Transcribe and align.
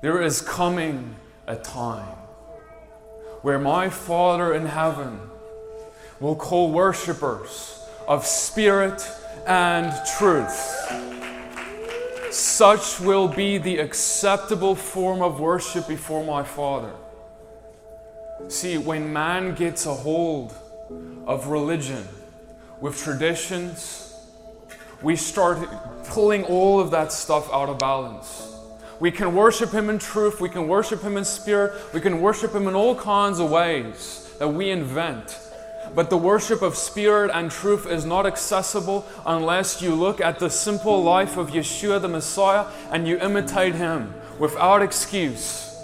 There 0.00 0.22
is 0.22 0.40
coming 0.40 1.16
a 1.46 1.56
time 1.56 2.16
where 3.42 3.58
my 3.58 3.90
Father 3.90 4.54
in 4.54 4.64
heaven 4.64 5.20
will 6.20 6.36
call 6.36 6.72
worshippers 6.72 7.86
of 8.08 8.24
spirit 8.24 9.06
and 9.46 9.92
truth. 10.18 10.56
Such 12.30 12.98
will 13.00 13.28
be 13.28 13.58
the 13.58 13.76
acceptable 13.76 14.74
form 14.74 15.20
of 15.20 15.38
worship 15.38 15.86
before 15.86 16.24
my 16.24 16.44
Father. 16.44 16.92
See, 18.48 18.78
when 18.78 19.12
man 19.12 19.54
gets 19.54 19.84
a 19.84 19.92
hold 19.92 20.54
of 21.26 21.48
religion 21.48 22.08
with 22.80 22.96
traditions, 22.96 24.14
we 25.02 25.14
start 25.16 25.58
pulling 26.06 26.44
all 26.44 26.80
of 26.80 26.90
that 26.92 27.12
stuff 27.12 27.52
out 27.52 27.68
of 27.68 27.78
balance. 27.78 28.49
We 29.00 29.10
can 29.10 29.34
worship 29.34 29.70
Him 29.70 29.88
in 29.88 29.98
truth, 29.98 30.40
we 30.40 30.50
can 30.50 30.68
worship 30.68 31.02
Him 31.02 31.16
in 31.16 31.24
spirit, 31.24 31.72
we 31.94 32.00
can 32.00 32.20
worship 32.20 32.54
Him 32.54 32.68
in 32.68 32.74
all 32.74 32.94
kinds 32.94 33.40
of 33.40 33.50
ways 33.50 34.30
that 34.38 34.48
we 34.48 34.70
invent. 34.70 35.38
But 35.94 36.10
the 36.10 36.18
worship 36.18 36.62
of 36.62 36.76
spirit 36.76 37.30
and 37.34 37.50
truth 37.50 37.86
is 37.86 38.04
not 38.04 38.26
accessible 38.26 39.06
unless 39.26 39.82
you 39.82 39.94
look 39.94 40.20
at 40.20 40.38
the 40.38 40.50
simple 40.50 41.02
life 41.02 41.36
of 41.36 41.50
Yeshua 41.50 42.00
the 42.00 42.08
Messiah 42.08 42.66
and 42.92 43.08
you 43.08 43.18
imitate 43.18 43.74
Him 43.74 44.14
without 44.38 44.82
excuse. 44.82 45.74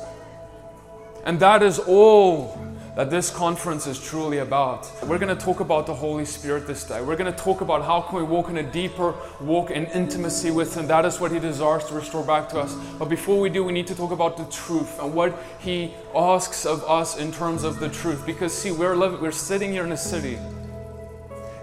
And 1.24 1.40
that 1.40 1.62
is 1.62 1.78
all 1.78 2.75
that 2.96 3.10
this 3.10 3.28
conference 3.28 3.86
is 3.86 4.02
truly 4.02 4.38
about. 4.38 4.91
We're 5.06 5.18
going 5.18 5.37
to 5.37 5.45
talk 5.45 5.60
about 5.60 5.87
the 5.87 5.95
Holy 5.95 6.24
Spirit 6.24 6.66
this 6.66 6.82
day. 6.82 7.02
We're 7.02 7.16
going 7.16 7.30
to 7.30 7.38
talk 7.38 7.60
about 7.60 7.84
how 7.84 8.00
can 8.00 8.16
we 8.16 8.24
walk 8.24 8.48
in 8.48 8.56
a 8.56 8.62
deeper 8.62 9.14
walk 9.38 9.70
in 9.70 9.84
intimacy 9.87 10.50
with 10.50 10.74
Him. 10.74 10.87
That 10.87 11.04
is 11.04 11.20
what 11.20 11.30
He 11.30 11.38
desires 11.38 11.84
to 11.84 11.95
restore 11.95 12.24
back 12.24 12.48
to 12.51 12.59
us. 12.59 12.74
But 12.98 13.10
before 13.10 13.38
we 13.38 13.51
do, 13.51 13.62
we 13.64 13.74
need 13.74 13.87
to 13.88 13.95
talk 13.95 14.12
about 14.12 14.38
the 14.38 14.46
truth 14.46 14.98
and 14.98 15.12
what 15.12 15.38
He 15.60 15.92
asks 16.14 16.64
of 16.64 16.82
us 16.84 17.18
in 17.18 17.32
terms 17.32 17.65
of 17.65 17.80
the 17.80 17.90
truth. 17.90 18.24
Because 18.24 18.54
see, 18.54 18.73
we're 18.73 18.96
living, 18.96 19.20
we're 19.20 19.30
sitting 19.30 19.73
here 19.73 19.85
in 19.85 19.92
a 19.92 19.96
city, 19.96 20.38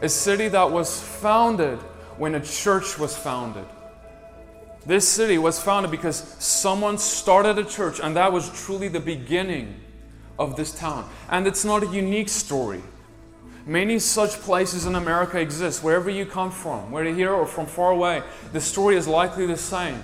a 0.04 0.10
city 0.10 0.50
that 0.50 0.70
was 0.70 1.02
founded 1.02 1.80
when 2.18 2.36
a 2.36 2.42
church 2.42 3.00
was 3.00 3.18
founded. 3.18 3.66
This 4.86 5.08
city 5.08 5.40
was 5.40 5.60
founded 5.60 5.90
because 5.90 6.18
someone 6.38 7.00
started 7.00 7.58
a 7.58 7.64
church, 7.64 8.00
and 8.00 8.16
that 8.18 8.32
was 8.32 8.52
truly 8.66 8.88
the 8.88 9.00
beginning 9.00 9.80
of 10.38 10.56
this 10.56 10.72
town. 10.78 11.10
And 11.30 11.48
it's 11.48 11.66
not 11.66 11.84
a 11.84 11.88
unique 11.88 12.30
story. 12.30 12.82
Many 13.66 14.00
such 14.00 14.32
places 14.42 14.86
in 14.86 14.96
America 14.96 15.40
exist. 15.40 15.84
Wherever 15.84 16.10
you 16.10 16.26
come 16.26 16.52
from, 16.52 16.92
whether 16.92 17.14
here 17.14 17.32
or 17.32 17.46
from 17.46 17.66
far 17.66 17.92
away, 17.92 18.22
the 18.52 18.60
story 18.60 18.98
is 18.98 19.08
likely 19.08 19.46
the 19.46 19.58
same. 19.58 20.04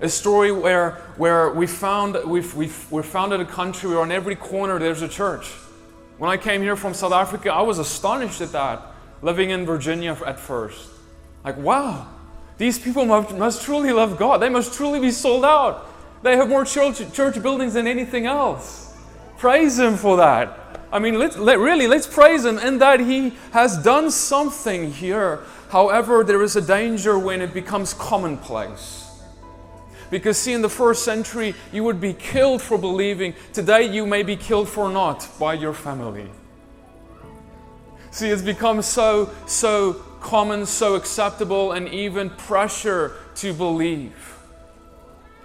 A 0.00 0.08
story 0.08 0.52
where, 0.52 0.92
where 1.16 1.50
we 1.50 1.66
found, 1.66 2.18
we've, 2.26 2.54
we've, 2.54 2.92
we 2.92 3.02
founded 3.02 3.40
a 3.40 3.46
country 3.46 3.88
where 3.88 4.00
on 4.00 4.12
every 4.12 4.36
corner 4.36 4.78
there's 4.78 5.00
a 5.00 5.08
church. 5.08 5.48
When 6.18 6.30
I 6.30 6.36
came 6.36 6.60
here 6.60 6.76
from 6.76 6.92
South 6.92 7.12
Africa, 7.12 7.52
I 7.52 7.62
was 7.62 7.78
astonished 7.78 8.40
at 8.40 8.52
that, 8.52 8.82
living 9.22 9.50
in 9.50 9.64
Virginia 9.64 10.16
at 10.26 10.38
first. 10.38 10.90
Like, 11.44 11.56
wow, 11.56 12.08
these 12.58 12.78
people 12.78 13.04
must, 13.06 13.34
must 13.34 13.62
truly 13.62 13.92
love 13.92 14.18
God. 14.18 14.38
They 14.38 14.48
must 14.48 14.74
truly 14.74 15.00
be 15.00 15.10
sold 15.10 15.44
out. 15.44 15.88
They 16.22 16.36
have 16.36 16.48
more 16.48 16.64
church, 16.64 17.00
church 17.12 17.42
buildings 17.42 17.74
than 17.74 17.86
anything 17.86 18.26
else. 18.26 18.93
Praise 19.44 19.78
Him 19.78 19.98
for 19.98 20.16
that. 20.16 20.80
I 20.90 20.98
mean, 20.98 21.18
let, 21.18 21.38
let, 21.38 21.58
really, 21.58 21.86
let's 21.86 22.06
praise 22.06 22.46
Him 22.46 22.56
in 22.56 22.78
that 22.78 22.98
He 22.98 23.34
has 23.52 23.76
done 23.76 24.10
something 24.10 24.90
here. 24.90 25.40
However, 25.68 26.24
there 26.24 26.42
is 26.42 26.56
a 26.56 26.62
danger 26.62 27.18
when 27.18 27.42
it 27.42 27.52
becomes 27.52 27.92
commonplace. 27.92 29.20
Because, 30.10 30.38
see, 30.38 30.54
in 30.54 30.62
the 30.62 30.70
first 30.70 31.04
century, 31.04 31.54
you 31.74 31.84
would 31.84 32.00
be 32.00 32.14
killed 32.14 32.62
for 32.62 32.78
believing. 32.78 33.34
Today, 33.52 33.82
you 33.82 34.06
may 34.06 34.22
be 34.22 34.34
killed 34.34 34.66
for 34.66 34.88
not 34.88 35.28
by 35.38 35.52
your 35.52 35.74
family. 35.74 36.30
See, 38.12 38.30
it's 38.30 38.40
become 38.40 38.80
so, 38.80 39.28
so 39.46 39.92
common, 40.22 40.64
so 40.64 40.94
acceptable, 40.94 41.72
and 41.72 41.86
even 41.90 42.30
pressure 42.30 43.12
to 43.34 43.52
believe. 43.52 44.33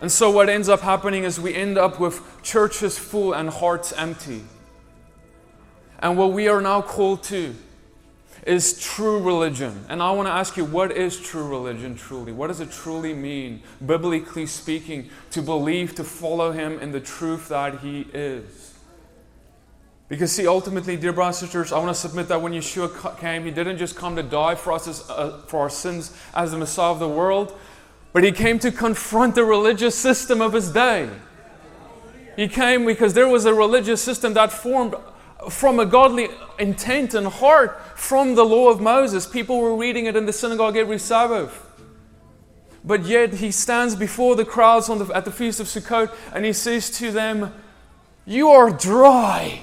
And 0.02 0.12
so, 0.12 0.32
what 0.32 0.50
ends 0.50 0.70
up 0.70 0.82
happening 0.82 1.26
is 1.26 1.40
we 1.40 1.54
end 1.54 1.78
up 1.78 2.00
with 2.00 2.22
churches 2.42 2.98
full 2.98 3.34
and 3.34 3.50
hearts 3.50 3.92
empty. 3.94 4.44
And 6.00 6.18
what 6.18 6.32
we 6.32 6.48
are 6.48 6.62
now 6.62 6.82
called 6.82 7.24
to 7.24 7.54
is 8.48 8.82
true 8.82 9.22
religion. 9.22 9.86
And 9.90 10.02
I 10.02 10.12
want 10.12 10.28
to 10.28 10.32
ask 10.32 10.56
you, 10.56 10.64
what 10.64 10.92
is 10.94 11.20
true 11.20 11.48
religion 11.48 11.96
truly? 11.96 12.32
What 12.32 12.48
does 12.48 12.62
it 12.62 12.72
truly 12.72 13.14
mean, 13.14 13.62
biblically 13.86 14.46
speaking, 14.46 15.10
to 15.32 15.42
believe, 15.42 15.96
to 15.96 16.06
follow 16.06 16.52
Him 16.52 16.80
in 16.80 16.92
the 16.92 17.02
truth 17.02 17.50
that 17.50 17.80
He 17.80 18.08
is? 18.14 18.74
Because, 20.08 20.32
see, 20.32 20.48
ultimately, 20.48 20.96
dear 20.96 21.14
brothers 21.14 21.42
and 21.42 21.52
sisters, 21.52 21.72
I 21.72 21.78
want 21.78 21.90
to 21.90 22.02
submit 22.02 22.30
that 22.30 22.42
when 22.42 22.54
Yeshua 22.54 23.20
came, 23.20 23.44
He 23.44 23.52
didn't 23.52 23.78
just 23.78 23.96
come 23.96 24.16
to 24.16 24.24
die 24.24 24.56
for 24.56 24.72
us 24.72 24.88
as, 24.88 25.08
uh, 25.10 25.42
for 25.48 25.60
our 25.60 25.70
sins 25.70 26.18
as 26.34 26.52
the 26.52 26.58
Messiah 26.58 26.92
of 26.92 27.00
the 27.00 27.10
world, 27.10 27.56
but 28.12 28.24
he 28.24 28.32
came 28.32 28.60
to 28.60 28.72
confront 28.72 29.36
the 29.36 29.44
religious 29.44 29.96
system 29.96 30.42
of 30.42 30.54
his 30.54 30.72
day. 30.72 31.10
He 32.36 32.48
came 32.48 32.86
because 32.86 33.14
there 33.14 33.28
was 33.28 33.46
a 33.46 33.54
religious 33.54 34.02
system 34.02 34.34
that 34.34 34.52
formed 34.52 34.96
from 35.50 35.80
a 35.80 35.86
godly 35.86 36.30
intent 36.58 37.14
and 37.14 37.28
heart 37.28 37.82
from 37.98 38.36
the 38.36 38.44
law 38.44 38.70
of 38.70 38.82
Moses. 38.82 39.28
People 39.28 39.60
were 39.60 39.76
reading 39.76 40.06
it 40.06 40.16
in 40.16 40.26
the 40.26 40.34
synagogue 40.34 40.76
every 40.76 41.00
Sabbath. 41.00 41.66
But 42.84 43.06
yet 43.06 43.36
he 43.36 43.52
stands 43.52 43.96
before 43.96 44.36
the 44.36 44.46
crowds 44.46 44.88
the, 44.88 45.12
at 45.14 45.26
the 45.26 45.32
Feast 45.32 45.60
of 45.60 45.68
Sukkot 45.68 46.14
and 46.34 46.46
he 46.46 46.54
says 46.54 46.90
to 46.92 47.12
them, 47.12 47.54
You 48.26 48.50
are 48.50 48.70
dry. 48.70 49.62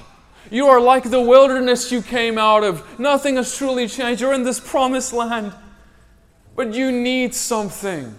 You 0.49 0.67
are 0.67 0.79
like 0.79 1.09
the 1.09 1.21
wilderness 1.21 1.91
you 1.91 2.01
came 2.01 2.37
out 2.37 2.63
of. 2.63 2.99
Nothing 2.99 3.35
has 3.35 3.57
truly 3.57 3.87
changed. 3.87 4.21
You're 4.21 4.33
in 4.33 4.43
this 4.43 4.59
promised 4.59 5.13
land. 5.13 5.53
But 6.55 6.73
you 6.73 6.91
need 6.91 7.35
something. 7.35 8.17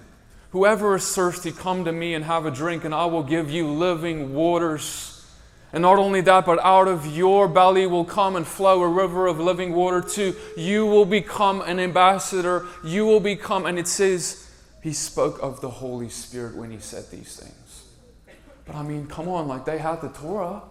Whoever 0.51 0.97
is 0.97 1.15
thirsty, 1.15 1.53
come 1.53 1.85
to 1.85 1.93
me 1.93 2.15
and 2.15 2.25
have 2.25 2.47
a 2.47 2.51
drink, 2.51 2.85
and 2.85 2.95
I 2.95 3.05
will 3.07 3.23
give 3.23 3.51
you 3.51 3.69
living 3.69 4.33
waters. 4.35 5.15
And 5.73 5.83
not 5.83 5.99
only 5.99 6.23
that, 6.23 6.47
but 6.47 6.59
out 6.61 6.89
of 6.89 7.07
your 7.07 7.47
belly 7.47 7.87
will 7.87 8.07
come 8.07 8.37
and 8.37 8.47
flow 8.47 8.83
a 8.83 8.89
river 8.89 9.27
of 9.27 9.39
living 9.39 9.75
water 9.75 10.01
too. 10.01 10.35
You 10.57 10.87
will 10.87 11.05
become 11.05 11.61
an 11.61 11.79
ambassador. 11.79 12.67
You 12.83 13.05
will 13.05 13.21
become, 13.21 13.67
and 13.67 13.79
it 13.79 13.87
says, 13.87 14.51
he 14.83 14.95
spoke 14.95 15.39
of 15.43 15.61
the 15.61 15.69
Holy 15.69 16.09
Spirit 16.09 16.57
when 16.57 16.71
he 16.71 16.79
said 16.79 17.11
these 17.11 17.37
things. 17.37 17.85
But 18.65 18.77
I 18.77 18.83
mean, 18.83 19.07
come 19.07 19.29
on, 19.29 19.49
like 19.49 19.67
they 19.67 19.79
had 19.79 20.01
the 20.01 20.09
Torah. 20.09 20.63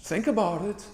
Think 0.00 0.26
about 0.26 0.62
it. 0.62 0.84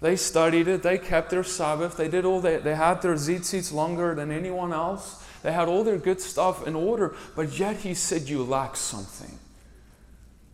They 0.00 0.14
studied 0.14 0.68
it, 0.68 0.82
they 0.82 0.98
kept 0.98 1.30
their 1.30 1.42
Sabbath, 1.42 1.96
they 1.96 2.08
did 2.08 2.26
all 2.26 2.40
they, 2.40 2.58
they 2.58 2.74
had 2.74 3.00
their 3.00 3.14
tzitzits 3.14 3.72
longer 3.72 4.14
than 4.14 4.30
anyone 4.30 4.72
else. 4.72 5.24
They 5.46 5.52
had 5.52 5.68
all 5.68 5.84
their 5.84 5.96
good 5.96 6.20
stuff 6.20 6.66
in 6.66 6.74
order, 6.74 7.14
but 7.36 7.56
yet 7.56 7.76
he 7.76 7.94
said, 7.94 8.22
You 8.22 8.42
lack 8.42 8.74
something. 8.74 9.38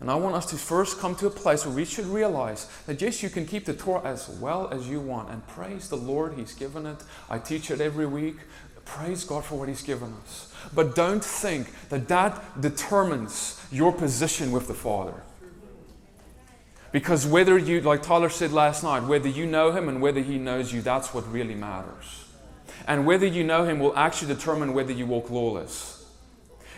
And 0.01 0.11
I 0.11 0.17
want 0.17 0.35
us 0.35 0.45
to 0.51 0.57
first 0.57 0.99
come 0.99 1.15
to 1.15 1.29
a 1.29 1.31
place 1.31 1.65
where 1.65 1.75
we 1.75 1.87
should 1.87 2.05
realize 2.05 2.69
that 2.85 3.01
yes, 3.01 3.23
you 3.23 3.31
can 3.31 3.47
keep 3.47 3.65
the 3.65 3.73
Torah 3.73 4.03
as 4.05 4.29
well 4.29 4.69
as 4.69 4.91
you 4.91 5.01
want. 5.01 5.31
And 5.31 5.47
praise 5.47 5.89
the 5.89 5.97
Lord, 5.97 6.35
He's 6.35 6.53
given 6.53 6.85
it. 6.85 6.99
I 7.31 7.39
teach 7.39 7.71
it 7.71 7.81
every 7.81 8.05
week. 8.05 8.37
Praise 8.85 9.25
God 9.25 9.47
for 9.47 9.59
what 9.59 9.69
He's 9.69 9.83
given 9.83 10.13
us. 10.25 10.53
But 10.75 10.95
don't 10.95 11.25
think 11.25 11.69
that 11.89 12.09
that 12.09 12.61
determines 12.61 13.65
your 13.73 13.93
position 13.93 14.53
with 14.53 14.69
the 14.69 14.75
Father. 14.75 15.23
Because 16.91 17.27
whether 17.27 17.57
you, 17.57 17.81
like 17.81 18.03
Tyler 18.03 18.29
said 18.29 18.53
last 18.53 18.83
night, 18.83 19.05
whether 19.05 19.31
you 19.31 19.47
know 19.47 19.73
Him 19.73 19.89
and 19.89 20.03
whether 20.03 20.21
He 20.21 20.37
knows 20.37 20.71
you, 20.71 20.83
that's 20.83 21.15
what 21.15 21.27
really 21.33 21.55
matters. 21.55 22.27
And 22.87 23.06
whether 23.06 23.26
you 23.26 23.44
know 23.44 23.65
Him 23.65 23.78
will 23.78 23.97
actually 23.97 24.34
determine 24.34 24.75
whether 24.75 24.93
you 24.93 25.06
walk 25.06 25.31
lawless. 25.31 26.04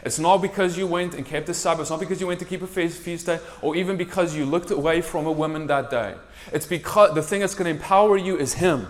It's 0.04 0.18
not 0.18 0.42
because 0.42 0.76
you 0.76 0.86
went 0.86 1.14
and 1.14 1.24
kept 1.24 1.46
the 1.46 1.54
Sabbath. 1.54 1.82
It's 1.82 1.90
not 1.90 2.00
because 2.00 2.20
you 2.20 2.26
went 2.26 2.40
to 2.40 2.44
keep 2.44 2.60
a 2.60 2.66
feast 2.66 3.26
day, 3.26 3.40
or 3.62 3.74
even 3.74 3.96
because 3.96 4.36
you 4.36 4.44
looked 4.44 4.70
away 4.70 5.00
from 5.00 5.26
a 5.26 5.32
woman 5.32 5.66
that 5.68 5.90
day. 5.90 6.14
It's 6.52 6.66
because 6.66 7.14
the 7.14 7.22
thing 7.22 7.40
that's 7.40 7.54
going 7.54 7.64
to 7.64 7.70
empower 7.70 8.18
you 8.18 8.36
is 8.36 8.54
Him. 8.54 8.88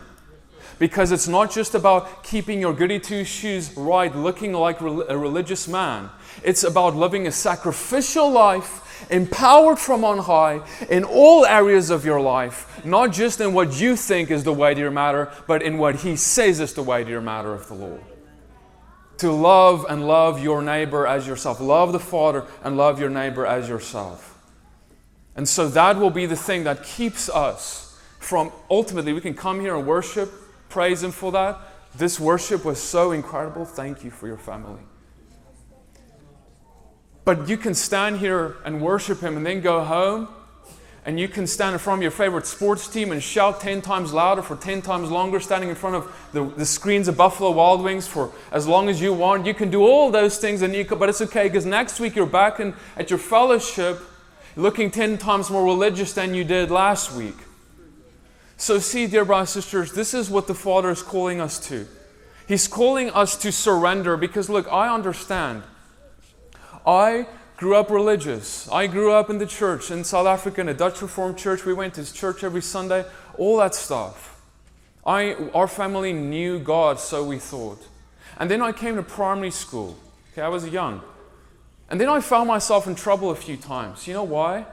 Because 0.79 1.13
it's 1.13 1.29
not 1.29 1.53
just 1.53 1.75
about 1.75 2.25
keeping 2.25 2.61
your 2.61 2.73
goody 2.73 2.99
two 2.99 3.25
shoes 3.25 3.77
right, 3.77 4.15
looking 4.15 4.53
like 4.53 4.81
a 4.81 5.17
religious 5.17 5.69
man. 5.69 6.11
It's 6.43 6.65
about 6.65 6.97
living 6.97 7.27
a 7.27 7.33
sacrificial 7.33 8.31
life 8.31 8.81
empowered 9.11 9.79
from 9.79 10.05
on 10.05 10.19
high 10.19 10.61
in 10.89 11.05
all 11.05 11.45
areas 11.45 11.91
of 11.91 12.05
your 12.05 12.21
life, 12.21 12.85
not 12.85 13.13
just 13.13 13.41
in 13.41 13.53
what 13.53 13.81
you 13.81 13.97
think 13.97 14.31
is 14.31 14.45
the 14.45 14.53
weightier 14.53 14.91
matter, 14.91 15.33
but 15.47 15.63
in 15.63 15.79
what 15.79 15.97
He 15.97 16.17
says 16.17 16.61
is 16.61 16.73
the 16.75 16.83
weightier 16.83 17.21
matter 17.21 17.53
of 17.53 17.69
the 17.69 17.75
law. 17.75 17.99
To 19.19 19.31
love 19.31 19.87
and 19.89 20.07
love 20.07 20.43
your 20.43 20.61
neighbor 20.61 21.07
as 21.07 21.27
yourself. 21.27 21.61
Love 21.61 21.93
the 21.93 22.01
Father 22.01 22.45
and 22.65 22.77
love 22.77 22.99
your 22.99 23.11
neighbor 23.11 23.47
as 23.47 23.69
yourself. 23.69 24.39
And 25.37 25.49
so 25.49 25.69
that 25.69 25.97
will 25.97 26.11
be 26.11 26.27
the 26.27 26.37
thing 26.37 26.65
that 26.65 26.85
keeps 26.85 27.29
us 27.29 27.85
from 28.19 28.53
ultimately, 28.71 29.13
we 29.13 29.21
can 29.21 29.35
come 29.35 29.61
here 29.61 29.77
and 29.77 29.87
worship, 29.87 30.33
praise 30.69 31.03
Him 31.03 31.11
for 31.11 31.33
that. 31.33 31.59
This 31.97 32.19
worship 32.19 32.65
was 32.65 32.83
so 32.83 33.13
incredible. 33.13 33.65
Thank 33.65 34.05
you 34.05 34.11
for 34.11 34.27
your 34.27 34.37
family. 34.37 34.81
But 37.25 37.49
you 37.49 37.57
can 37.57 37.75
stand 37.75 38.19
here 38.19 38.57
and 38.65 38.83
worship 38.83 39.21
Him 39.21 39.37
and 39.37 39.47
then 39.47 39.61
go 39.61 39.83
home 39.83 40.29
and 41.07 41.21
you 41.21 41.29
can 41.29 41.47
stand 41.47 41.75
in 41.75 41.79
front 41.79 41.99
of 41.99 42.03
your 42.03 42.11
favorite 42.11 42.47
sports 42.47 42.89
team 42.89 43.13
and 43.13 43.23
shout 43.23 43.61
10 43.61 43.83
times 43.83 44.13
louder 44.15 44.41
for 44.41 44.57
10 44.57 44.81
times 44.81 45.11
longer, 45.11 45.39
standing 45.39 45.69
in 45.69 45.75
front 45.75 45.97
of 45.97 46.31
the, 46.33 46.45
the 46.57 46.65
screens 46.65 47.09
of 47.09 47.17
Buffalo 47.17 47.51
Wild 47.51 47.83
Wings 47.83 48.07
for 48.07 48.33
as 48.51 48.67
long 48.67 48.89
as 48.89 49.03
you 49.03 49.13
want. 49.13 49.45
You 49.45 49.53
can 49.53 49.71
do 49.71 49.83
all 49.83 50.11
those 50.11 50.39
things, 50.39 50.63
and 50.63 50.75
you 50.75 50.85
can, 50.85 50.99
but 50.99 51.11
it's 51.11 51.21
okay 51.21 51.45
because 51.45 51.67
next 51.67 52.01
week 52.01 52.17
you're 52.17 52.25
back 52.25 52.59
in, 52.59 52.75
at 52.97 53.11
your 53.11 53.19
fellowship 53.19 54.01
looking 54.57 54.91
10 54.91 55.19
times 55.19 55.51
more 55.51 55.65
religious 55.65 56.15
than 56.15 56.33
you 56.33 56.43
did 56.43 56.71
last 56.71 57.13
week. 57.13 57.37
So, 58.65 58.79
see, 58.79 59.07
dear 59.07 59.27
brothers 59.27 59.55
and 59.55 59.63
sisters, 59.63 59.93
this 59.93 60.15
is 60.15 60.31
what 60.31 60.47
the 60.47 60.55
Father 60.55 60.89
is 60.89 61.03
calling 61.03 61.39
us 61.39 61.59
to. 61.69 61.87
He's 62.49 62.67
calling 62.67 63.11
us 63.11 63.37
to 63.43 63.53
surrender 63.53 64.17
because, 64.17 64.49
look, 64.49 64.67
I 64.73 64.89
understand. 64.89 65.65
I 66.87 67.27
grew 67.59 67.77
up 67.77 67.91
religious. 67.91 68.67
I 68.71 68.87
grew 68.87 69.13
up 69.13 69.29
in 69.29 69.37
the 69.37 69.45
church 69.45 69.91
in 69.91 70.03
South 70.03 70.27
Africa, 70.27 70.63
in 70.63 70.71
a 70.71 70.73
Dutch 70.73 71.03
Reformed 71.03 71.37
church. 71.37 71.67
We 71.67 71.75
went 71.75 71.93
to 71.97 72.11
church 72.11 72.43
every 72.43 72.63
Sunday, 72.63 73.05
all 73.37 73.59
that 73.59 73.75
stuff. 73.75 74.41
I, 75.05 75.35
our 75.53 75.69
family 75.69 76.15
knew 76.15 76.59
God, 76.59 76.99
so 76.99 77.23
we 77.23 77.39
thought. 77.39 77.87
And 78.39 78.51
then 78.51 78.63
I 78.63 78.73
came 78.73 78.97
to 78.97 79.03
primary 79.03 79.51
school. 79.51 79.95
Okay, 80.33 80.41
I 80.41 80.49
was 80.49 80.67
young. 80.67 81.03
And 81.91 82.01
then 82.01 82.09
I 82.09 82.21
found 82.21 82.49
myself 82.49 82.87
in 82.87 82.95
trouble 82.95 83.31
a 83.31 83.37
few 83.37 83.59
times. 83.59 84.09
You 84.09 84.15
know 84.15 84.25
why? 84.25 84.65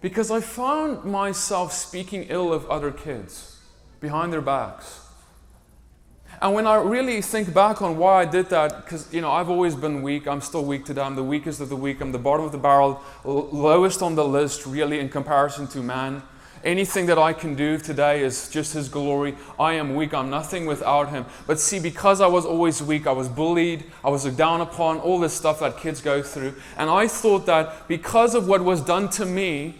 Because 0.00 0.30
I 0.30 0.40
found 0.40 1.04
myself 1.04 1.72
speaking 1.72 2.26
ill 2.30 2.52
of 2.52 2.68
other 2.70 2.90
kids 2.90 3.58
behind 4.00 4.32
their 4.32 4.40
backs. 4.40 5.00
And 6.42 6.54
when 6.54 6.66
I 6.66 6.76
really 6.76 7.20
think 7.20 7.52
back 7.52 7.82
on 7.82 7.98
why 7.98 8.22
I 8.22 8.24
did 8.24 8.48
that, 8.48 8.84
because 8.84 9.12
you 9.12 9.20
know 9.20 9.30
I've 9.30 9.50
always 9.50 9.74
been 9.74 10.00
weak. 10.00 10.26
I'm 10.26 10.40
still 10.40 10.64
weak 10.64 10.86
today. 10.86 11.02
I'm 11.02 11.16
the 11.16 11.24
weakest 11.24 11.60
of 11.60 11.68
the 11.68 11.76
weak. 11.76 12.00
I'm 12.00 12.12
the 12.12 12.18
bottom 12.18 12.46
of 12.46 12.52
the 12.52 12.58
barrel, 12.58 13.02
lowest 13.24 14.00
on 14.00 14.14
the 14.14 14.24
list, 14.24 14.64
really, 14.64 15.00
in 15.00 15.10
comparison 15.10 15.66
to 15.68 15.82
man. 15.82 16.22
Anything 16.64 17.06
that 17.06 17.18
I 17.18 17.34
can 17.34 17.54
do 17.54 17.76
today 17.78 18.22
is 18.22 18.48
just 18.48 18.72
His 18.72 18.88
glory. 18.88 19.34
I 19.58 19.74
am 19.74 19.94
weak. 19.94 20.14
I'm 20.14 20.30
nothing 20.30 20.64
without 20.64 21.10
Him. 21.10 21.26
But 21.46 21.60
see, 21.60 21.78
because 21.78 22.22
I 22.22 22.26
was 22.26 22.46
always 22.46 22.82
weak, 22.82 23.06
I 23.06 23.12
was 23.12 23.28
bullied. 23.28 23.84
I 24.02 24.08
was 24.08 24.24
looked 24.24 24.38
down 24.38 24.62
upon 24.62 24.98
all 24.98 25.18
this 25.18 25.34
stuff 25.34 25.60
that 25.60 25.76
kids 25.76 26.00
go 26.00 26.22
through, 26.22 26.54
and 26.78 26.88
I 26.88 27.06
thought 27.06 27.44
that 27.46 27.86
because 27.86 28.34
of 28.34 28.48
what 28.48 28.64
was 28.64 28.80
done 28.80 29.10
to 29.10 29.26
me, 29.26 29.74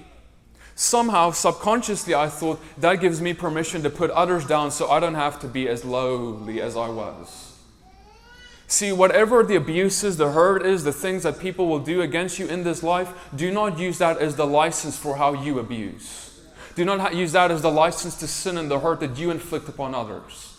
somehow, 0.80 1.30
subconsciously, 1.30 2.14
I 2.14 2.28
thought 2.28 2.58
that 2.78 2.96
gives 2.96 3.20
me 3.20 3.34
permission 3.34 3.82
to 3.82 3.90
put 3.90 4.10
others 4.10 4.46
down 4.46 4.70
so 4.70 4.90
I 4.90 4.98
don't 4.98 5.14
have 5.14 5.38
to 5.40 5.46
be 5.46 5.68
as 5.68 5.84
lowly 5.84 6.60
as 6.60 6.76
I 6.76 6.88
was. 6.88 7.58
See, 8.66 8.90
whatever 8.90 9.42
the 9.42 9.56
abuse 9.56 10.02
is, 10.04 10.16
the 10.16 10.30
hurt 10.32 10.64
is, 10.64 10.84
the 10.84 10.92
things 10.92 11.24
that 11.24 11.38
people 11.38 11.66
will 11.66 11.80
do 11.80 12.00
against 12.00 12.38
you 12.38 12.46
in 12.46 12.64
this 12.64 12.82
life, 12.82 13.12
do 13.36 13.50
not 13.50 13.78
use 13.78 13.98
that 13.98 14.18
as 14.18 14.36
the 14.36 14.46
license 14.46 14.96
for 14.96 15.16
how 15.16 15.34
you 15.34 15.58
abuse. 15.58 16.40
Do 16.76 16.84
not 16.84 17.14
use 17.14 17.32
that 17.32 17.50
as 17.50 17.62
the 17.62 17.70
license 17.70 18.14
to 18.20 18.26
sin 18.26 18.56
and 18.56 18.70
the 18.70 18.80
hurt 18.80 19.00
that 19.00 19.18
you 19.18 19.30
inflict 19.30 19.68
upon 19.68 19.94
others. 19.94 20.49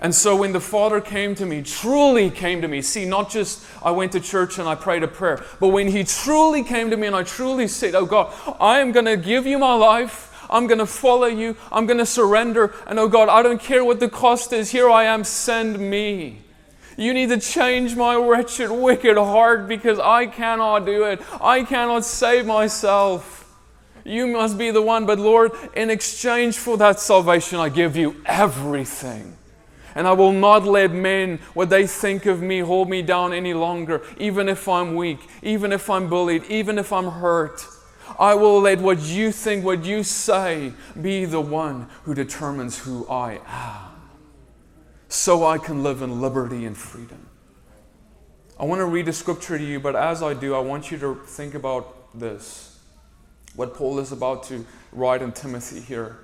And 0.00 0.14
so 0.14 0.36
when 0.36 0.52
the 0.52 0.60
Father 0.60 1.00
came 1.00 1.34
to 1.36 1.46
me, 1.46 1.62
truly 1.62 2.30
came 2.30 2.60
to 2.62 2.68
me, 2.68 2.82
see, 2.82 3.04
not 3.04 3.30
just 3.30 3.64
I 3.82 3.90
went 3.90 4.12
to 4.12 4.20
church 4.20 4.58
and 4.58 4.68
I 4.68 4.74
prayed 4.74 5.02
a 5.02 5.08
prayer, 5.08 5.44
but 5.60 5.68
when 5.68 5.88
He 5.88 6.04
truly 6.04 6.62
came 6.62 6.90
to 6.90 6.96
me 6.96 7.06
and 7.06 7.16
I 7.16 7.22
truly 7.22 7.68
said, 7.68 7.94
Oh 7.94 8.06
God, 8.06 8.32
I 8.60 8.80
am 8.80 8.92
going 8.92 9.06
to 9.06 9.16
give 9.16 9.46
you 9.46 9.58
my 9.58 9.74
life. 9.74 10.30
I'm 10.50 10.66
going 10.66 10.78
to 10.78 10.86
follow 10.86 11.26
you. 11.26 11.56
I'm 11.72 11.86
going 11.86 11.98
to 11.98 12.06
surrender. 12.06 12.74
And 12.86 12.98
oh 12.98 13.08
God, 13.08 13.28
I 13.28 13.42
don't 13.42 13.60
care 13.60 13.84
what 13.84 14.00
the 14.00 14.08
cost 14.08 14.52
is. 14.52 14.70
Here 14.70 14.90
I 14.90 15.04
am. 15.04 15.24
Send 15.24 15.78
me. 15.78 16.42
You 16.96 17.12
need 17.12 17.30
to 17.30 17.40
change 17.40 17.96
my 17.96 18.14
wretched, 18.14 18.70
wicked 18.70 19.16
heart 19.16 19.66
because 19.66 19.98
I 19.98 20.26
cannot 20.26 20.80
do 20.80 21.04
it. 21.04 21.20
I 21.40 21.64
cannot 21.64 22.04
save 22.04 22.46
myself. 22.46 23.40
You 24.04 24.26
must 24.26 24.58
be 24.58 24.70
the 24.70 24.82
one. 24.82 25.06
But 25.06 25.18
Lord, 25.18 25.52
in 25.74 25.90
exchange 25.90 26.56
for 26.56 26.76
that 26.76 27.00
salvation, 27.00 27.58
I 27.58 27.68
give 27.68 27.96
you 27.96 28.22
everything. 28.26 29.36
And 29.94 30.08
I 30.08 30.12
will 30.12 30.32
not 30.32 30.64
let 30.64 30.90
men, 30.90 31.38
what 31.54 31.70
they 31.70 31.86
think 31.86 32.26
of 32.26 32.42
me, 32.42 32.60
hold 32.60 32.88
me 32.88 33.00
down 33.02 33.32
any 33.32 33.54
longer, 33.54 34.02
even 34.18 34.48
if 34.48 34.68
I'm 34.68 34.96
weak, 34.96 35.20
even 35.42 35.72
if 35.72 35.88
I'm 35.88 36.08
bullied, 36.08 36.44
even 36.44 36.78
if 36.78 36.92
I'm 36.92 37.06
hurt. 37.06 37.64
I 38.18 38.34
will 38.34 38.60
let 38.60 38.80
what 38.80 39.00
you 39.00 39.30
think, 39.30 39.64
what 39.64 39.84
you 39.84 40.02
say, 40.02 40.72
be 41.00 41.24
the 41.24 41.40
one 41.40 41.88
who 42.02 42.14
determines 42.14 42.78
who 42.78 43.06
I 43.08 43.40
am. 43.46 43.92
So 45.08 45.46
I 45.46 45.58
can 45.58 45.84
live 45.84 46.02
in 46.02 46.20
liberty 46.20 46.64
and 46.64 46.76
freedom. 46.76 47.28
I 48.58 48.64
want 48.64 48.80
to 48.80 48.86
read 48.86 49.08
a 49.08 49.12
scripture 49.12 49.58
to 49.58 49.64
you, 49.64 49.78
but 49.78 49.94
as 49.94 50.22
I 50.22 50.34
do, 50.34 50.54
I 50.54 50.60
want 50.60 50.90
you 50.90 50.98
to 50.98 51.14
think 51.26 51.54
about 51.54 52.18
this. 52.18 52.78
What 53.54 53.74
Paul 53.74 54.00
is 54.00 54.10
about 54.10 54.42
to 54.44 54.66
write 54.92 55.22
in 55.22 55.30
Timothy 55.32 55.80
here 55.80 56.23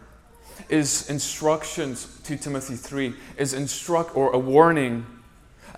is 0.69 1.09
instructions 1.11 2.21
to 2.25 2.37
Timothy 2.37 2.77
3 2.77 3.15
is 3.37 3.55
instruct 3.55 4.17
or 4.17 4.33
a 4.33 4.39
warning 4.39 5.07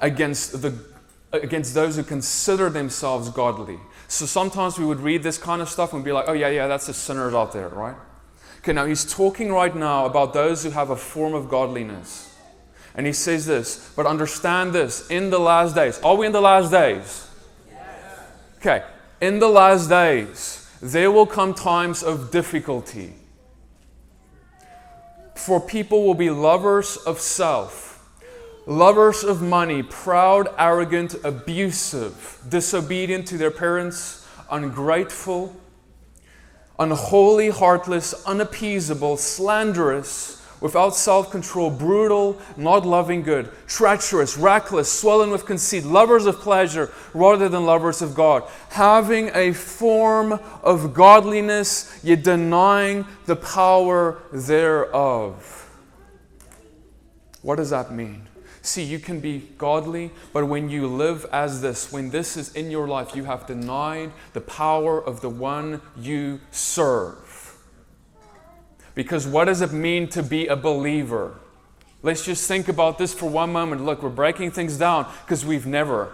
against 0.00 0.62
the 0.62 0.92
against 1.32 1.74
those 1.74 1.96
who 1.96 2.02
consider 2.02 2.68
themselves 2.68 3.30
godly. 3.30 3.78
So 4.08 4.26
sometimes 4.26 4.78
we 4.78 4.84
would 4.84 5.00
read 5.00 5.22
this 5.22 5.38
kind 5.38 5.62
of 5.62 5.68
stuff 5.68 5.92
and 5.92 6.04
be 6.04 6.12
like, 6.12 6.26
oh 6.28 6.34
yeah, 6.34 6.48
yeah, 6.48 6.66
that's 6.66 6.86
the 6.86 6.94
sinners 6.94 7.34
out 7.34 7.52
there, 7.52 7.68
right? 7.68 7.96
Okay, 8.58 8.72
now 8.72 8.84
he's 8.84 9.10
talking 9.10 9.50
right 9.50 9.74
now 9.74 10.06
about 10.06 10.34
those 10.34 10.62
who 10.62 10.70
have 10.70 10.90
a 10.90 10.96
form 10.96 11.34
of 11.34 11.48
godliness. 11.48 12.28
And 12.94 13.06
he 13.06 13.12
says 13.14 13.46
this, 13.46 13.90
but 13.96 14.04
understand 14.04 14.74
this 14.74 15.10
in 15.10 15.30
the 15.30 15.38
last 15.38 15.74
days. 15.74 15.98
Are 16.02 16.14
we 16.14 16.26
in 16.26 16.32
the 16.32 16.42
last 16.42 16.70
days? 16.70 17.28
Yes. 17.70 18.20
Okay, 18.58 18.84
in 19.20 19.38
the 19.38 19.48
last 19.48 19.88
days, 19.88 20.70
there 20.82 21.10
will 21.10 21.26
come 21.26 21.54
times 21.54 22.02
of 22.02 22.30
difficulty. 22.30 23.14
For 25.34 25.60
people 25.60 26.04
will 26.04 26.14
be 26.14 26.30
lovers 26.30 26.96
of 26.96 27.20
self, 27.20 28.06
lovers 28.66 29.24
of 29.24 29.42
money, 29.42 29.82
proud, 29.82 30.48
arrogant, 30.58 31.14
abusive, 31.24 32.38
disobedient 32.48 33.26
to 33.28 33.38
their 33.38 33.50
parents, 33.50 34.26
ungrateful, 34.50 35.56
unholy, 36.78 37.50
heartless, 37.50 38.14
unappeasable, 38.26 39.16
slanderous 39.16 40.41
without 40.62 40.94
self 40.94 41.30
control, 41.30 41.68
brutal, 41.70 42.40
not 42.56 42.86
loving 42.86 43.22
good, 43.22 43.50
treacherous, 43.66 44.38
reckless, 44.38 44.90
swollen 44.90 45.30
with 45.30 45.44
conceit, 45.44 45.84
lovers 45.84 46.24
of 46.24 46.38
pleasure 46.38 46.90
rather 47.12 47.48
than 47.48 47.66
lovers 47.66 48.00
of 48.00 48.14
God, 48.14 48.44
having 48.70 49.30
a 49.34 49.52
form 49.52 50.38
of 50.62 50.94
godliness, 50.94 52.00
yet 52.02 52.22
denying 52.22 53.04
the 53.26 53.36
power 53.36 54.22
thereof. 54.32 55.58
What 57.42 57.56
does 57.56 57.70
that 57.70 57.92
mean? 57.92 58.28
See, 58.64 58.84
you 58.84 59.00
can 59.00 59.18
be 59.18 59.50
godly, 59.58 60.12
but 60.32 60.46
when 60.46 60.70
you 60.70 60.86
live 60.86 61.26
as 61.32 61.60
this, 61.60 61.90
when 61.90 62.10
this 62.10 62.36
is 62.36 62.54
in 62.54 62.70
your 62.70 62.86
life, 62.86 63.16
you 63.16 63.24
have 63.24 63.48
denied 63.48 64.12
the 64.34 64.40
power 64.40 65.04
of 65.04 65.20
the 65.20 65.28
one 65.28 65.82
you 65.98 66.40
serve. 66.52 67.21
Because 68.94 69.26
what 69.26 69.46
does 69.46 69.60
it 69.60 69.72
mean 69.72 70.08
to 70.08 70.22
be 70.22 70.46
a 70.46 70.56
believer? 70.56 71.34
Let's 72.02 72.24
just 72.24 72.48
think 72.48 72.68
about 72.68 72.98
this 72.98 73.14
for 73.14 73.28
one 73.28 73.52
moment. 73.52 73.84
Look, 73.84 74.02
we're 74.02 74.10
breaking 74.10 74.50
things 74.50 74.76
down 74.76 75.10
because 75.24 75.44
we've 75.44 75.66
never. 75.66 76.12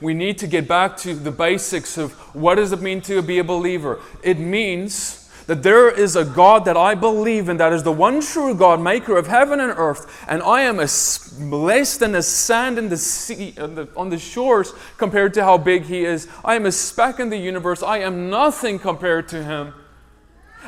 We 0.00 0.14
need 0.14 0.38
to 0.38 0.46
get 0.46 0.66
back 0.66 0.96
to 0.98 1.14
the 1.14 1.30
basics 1.30 1.98
of 1.98 2.12
what 2.34 2.56
does 2.56 2.72
it 2.72 2.80
mean 2.80 3.00
to 3.02 3.22
be 3.22 3.38
a 3.38 3.44
believer? 3.44 4.00
It 4.22 4.38
means 4.38 5.20
that 5.46 5.62
there 5.62 5.90
is 5.90 6.16
a 6.16 6.24
God 6.24 6.64
that 6.64 6.76
I 6.76 6.94
believe 6.94 7.48
in, 7.48 7.56
that 7.56 7.72
is 7.72 7.82
the 7.82 7.92
one 7.92 8.20
true 8.20 8.54
God, 8.54 8.80
maker 8.80 9.16
of 9.16 9.26
heaven 9.26 9.60
and 9.60 9.72
earth, 9.76 10.24
and 10.28 10.42
I 10.42 10.62
am 10.62 10.78
as 10.78 11.38
less 11.40 11.96
than 11.96 12.14
a 12.14 12.22
sand 12.22 12.78
in 12.78 12.88
the 12.88 12.96
sea, 12.96 13.54
on 13.58 13.74
the, 13.74 13.88
on 13.96 14.10
the 14.10 14.18
shores 14.18 14.72
compared 14.96 15.34
to 15.34 15.44
how 15.44 15.58
big 15.58 15.84
He 15.84 16.04
is. 16.04 16.28
I 16.44 16.54
am 16.54 16.66
a 16.66 16.72
speck 16.72 17.18
in 17.18 17.30
the 17.30 17.36
universe. 17.36 17.82
I 17.82 17.98
am 17.98 18.30
nothing 18.30 18.78
compared 18.78 19.28
to 19.30 19.42
Him. 19.42 19.74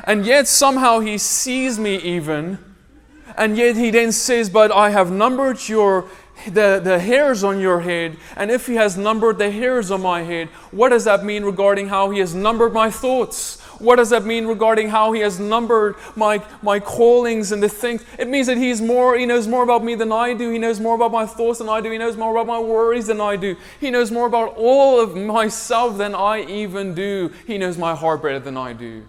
And 0.03 0.25
yet 0.25 0.47
somehow 0.47 0.99
he 0.99 1.17
sees 1.17 1.79
me 1.79 1.97
even. 1.97 2.57
And 3.37 3.57
yet 3.57 3.75
he 3.75 3.89
then 3.89 4.11
says, 4.11 4.49
But 4.49 4.71
I 4.71 4.89
have 4.89 5.11
numbered 5.11 5.67
your 5.67 6.05
the, 6.45 6.81
the 6.83 6.99
hairs 6.99 7.43
on 7.43 7.59
your 7.59 7.81
head. 7.81 8.17
And 8.35 8.51
if 8.51 8.67
he 8.67 8.75
has 8.75 8.97
numbered 8.97 9.37
the 9.37 9.51
hairs 9.51 9.91
on 9.91 10.01
my 10.01 10.23
head, 10.23 10.49
what 10.71 10.89
does 10.89 11.05
that 11.05 11.23
mean 11.23 11.43
regarding 11.43 11.87
how 11.87 12.09
he 12.09 12.19
has 12.19 12.35
numbered 12.35 12.73
my 12.73 12.89
thoughts? 12.89 13.61
What 13.79 13.95
does 13.97 14.09
that 14.11 14.25
mean 14.25 14.45
regarding 14.45 14.89
how 14.89 15.11
he 15.11 15.21
has 15.21 15.39
numbered 15.39 15.95
my, 16.15 16.43
my 16.61 16.79
callings 16.79 17.51
and 17.51 17.61
the 17.61 17.69
things? 17.69 18.03
It 18.19 18.27
means 18.27 18.47
that 18.47 18.57
he's 18.57 18.81
more, 18.81 19.17
he 19.17 19.25
knows 19.25 19.47
more 19.47 19.63
about 19.63 19.83
me 19.83 19.95
than 19.95 20.11
I 20.11 20.33
do. 20.33 20.49
He 20.49 20.59
knows 20.59 20.79
more 20.79 20.95
about 20.95 21.11
my 21.11 21.25
thoughts 21.25 21.59
than 21.59 21.69
I 21.69 21.81
do. 21.81 21.91
He 21.91 21.97
knows 21.97 22.15
more 22.15 22.31
about 22.31 22.47
my 22.47 22.59
worries 22.59 23.07
than 23.07 23.19
I 23.19 23.35
do. 23.35 23.55
He 23.79 23.89
knows 23.89 24.11
more 24.11 24.27
about 24.27 24.55
all 24.57 24.99
of 24.99 25.15
myself 25.15 25.97
than 25.97 26.13
I 26.13 26.43
even 26.43 26.93
do. 26.93 27.31
He 27.47 27.57
knows 27.57 27.77
my 27.77 27.95
heart 27.95 28.21
better 28.21 28.39
than 28.39 28.57
I 28.57 28.73
do. 28.73 29.03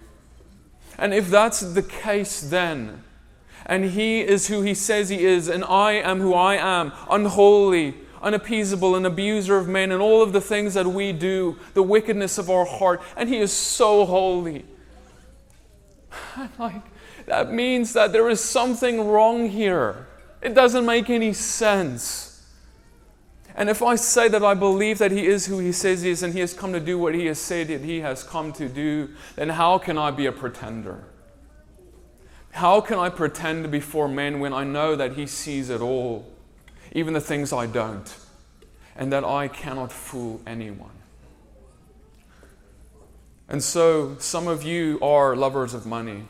And 0.97 1.13
if 1.13 1.29
that's 1.29 1.59
the 1.59 1.83
case, 1.83 2.41
then, 2.41 3.03
and 3.65 3.85
He 3.85 4.21
is 4.21 4.47
who 4.47 4.61
He 4.61 4.73
says 4.73 5.09
He 5.09 5.25
is, 5.25 5.47
and 5.47 5.63
I 5.63 5.93
am 5.93 6.19
who 6.19 6.33
I 6.33 6.55
am, 6.55 6.93
unholy, 7.09 7.95
unappeasable, 8.21 8.95
an 8.95 9.05
abuser 9.05 9.57
of 9.57 9.67
men, 9.67 9.91
and 9.91 10.01
all 10.01 10.21
of 10.21 10.33
the 10.33 10.41
things 10.41 10.73
that 10.73 10.87
we 10.87 11.11
do, 11.11 11.57
the 11.73 11.83
wickedness 11.83 12.37
of 12.37 12.49
our 12.49 12.65
heart, 12.65 13.01
and 13.17 13.29
He 13.29 13.37
is 13.37 13.51
so 13.51 14.05
holy. 14.05 14.65
like, 16.59 16.81
that 17.25 17.51
means 17.51 17.93
that 17.93 18.11
there 18.11 18.29
is 18.29 18.41
something 18.41 19.07
wrong 19.07 19.49
here. 19.49 20.07
It 20.41 20.53
doesn't 20.53 20.85
make 20.85 21.09
any 21.09 21.33
sense. 21.33 22.34
And 23.55 23.69
if 23.69 23.81
I 23.81 23.95
say 23.95 24.27
that 24.27 24.43
I 24.43 24.53
believe 24.53 24.97
that 24.97 25.11
He 25.11 25.25
is 25.25 25.45
who 25.45 25.59
He 25.59 25.71
says 25.71 26.01
He 26.01 26.09
is 26.09 26.21
and 26.21 26.33
He 26.33 26.41
has 26.41 26.53
come 26.53 26.73
to 26.73 26.79
do 26.79 26.99
what 26.99 27.15
He 27.15 27.25
has 27.27 27.39
said 27.39 27.69
that 27.69 27.81
He 27.81 28.01
has 28.01 28.21
come 28.23 28.51
to 28.53 28.67
do, 28.67 29.09
then 29.35 29.49
how 29.49 29.77
can 29.77 29.97
I 29.97 30.11
be 30.11 30.25
a 30.25 30.31
pretender? 30.31 31.05
How 32.51 32.81
can 32.81 32.99
I 32.99 33.09
pretend 33.09 33.71
before 33.71 34.07
men 34.07 34.39
when 34.39 34.53
I 34.53 34.63
know 34.63 34.95
that 34.95 35.13
He 35.13 35.25
sees 35.25 35.69
it 35.69 35.81
all, 35.81 36.29
even 36.91 37.13
the 37.13 37.21
things 37.21 37.53
I 37.53 37.65
don't, 37.65 38.13
and 38.95 39.11
that 39.11 39.23
I 39.23 39.47
cannot 39.47 39.91
fool 39.91 40.41
anyone? 40.45 40.89
And 43.47 43.63
so, 43.63 44.17
some 44.19 44.47
of 44.47 44.63
you 44.63 44.99
are 45.01 45.35
lovers 45.35 45.73
of 45.73 45.85
money. 45.85 46.23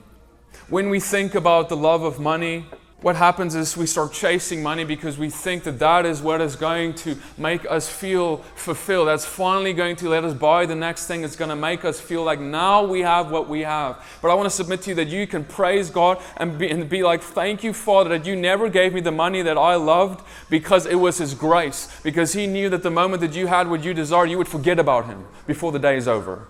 When 0.68 0.90
we 0.90 1.00
think 1.00 1.34
about 1.34 1.70
the 1.70 1.78
love 1.78 2.04
of 2.04 2.20
money, 2.20 2.66
what 3.02 3.16
happens 3.16 3.54
is 3.56 3.76
we 3.76 3.86
start 3.86 4.14
chasing 4.14 4.64
money 4.64 4.84
because 4.84 5.18
we 5.18 5.30
think 5.30 5.64
that 5.66 5.78
that 5.80 6.06
is 6.06 6.22
what 6.22 6.42
is 6.42 6.56
going 6.56 6.94
to 6.96 7.16
make 7.38 7.70
us 7.70 7.90
feel 7.90 8.38
fulfilled. 8.56 9.10
That's 9.10 9.26
finally 9.26 9.74
going 9.74 9.98
to 9.98 10.10
let 10.10 10.24
us 10.24 10.34
buy 10.34 10.66
the 10.66 10.76
next 10.76 11.06
thing. 11.06 11.24
It's 11.24 11.36
going 11.36 11.50
to 11.50 11.56
make 11.56 11.84
us 11.84 12.00
feel 12.00 12.24
like 12.24 12.40
now 12.40 12.86
we 12.86 13.02
have 13.02 13.30
what 13.30 13.50
we 13.50 13.62
have. 13.62 14.04
But 14.22 14.32
I 14.32 14.34
want 14.34 14.48
to 14.48 14.56
submit 14.56 14.82
to 14.84 14.92
you 14.92 14.96
that 14.96 15.10
you 15.10 15.28
can 15.28 15.44
praise 15.44 15.90
God 15.90 16.20
and 16.38 16.58
be, 16.58 16.70
and 16.72 16.90
be 16.90 17.04
like, 17.04 17.22
Thank 17.22 17.64
you, 17.64 17.74
Father, 17.74 18.10
that 18.18 18.26
you 18.26 18.36
never 18.36 18.70
gave 18.70 18.94
me 18.94 19.02
the 19.02 19.12
money 19.12 19.42
that 19.42 19.58
I 19.58 19.76
loved 19.76 20.26
because 20.50 20.86
it 20.86 20.96
was 20.96 21.18
His 21.18 21.34
grace. 21.34 22.00
Because 22.02 22.34
He 22.34 22.48
knew 22.48 22.70
that 22.70 22.82
the 22.82 22.92
moment 22.92 23.22
that 23.22 23.36
you 23.36 23.48
had 23.48 23.70
what 23.70 23.84
you 23.84 23.94
desired, 23.94 24.32
you 24.32 24.38
would 24.38 24.48
forget 24.48 24.80
about 24.80 25.06
Him 25.06 25.28
before 25.46 25.72
the 25.72 25.80
day 25.80 25.98
is 25.98 26.08
over. 26.08 26.48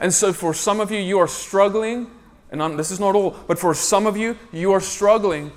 And 0.00 0.12
so, 0.12 0.32
for 0.32 0.52
some 0.52 0.80
of 0.80 0.90
you, 0.90 0.98
you 0.98 1.18
are 1.18 1.28
struggling 1.28 2.10
and 2.50 2.62
I'm, 2.62 2.76
this 2.76 2.90
is 2.90 3.00
not 3.00 3.14
all, 3.14 3.32
but 3.46 3.58
for 3.58 3.74
some 3.74 4.06
of 4.06 4.16
you, 4.16 4.38
you 4.52 4.72
are 4.72 4.80
struggling 4.80 5.52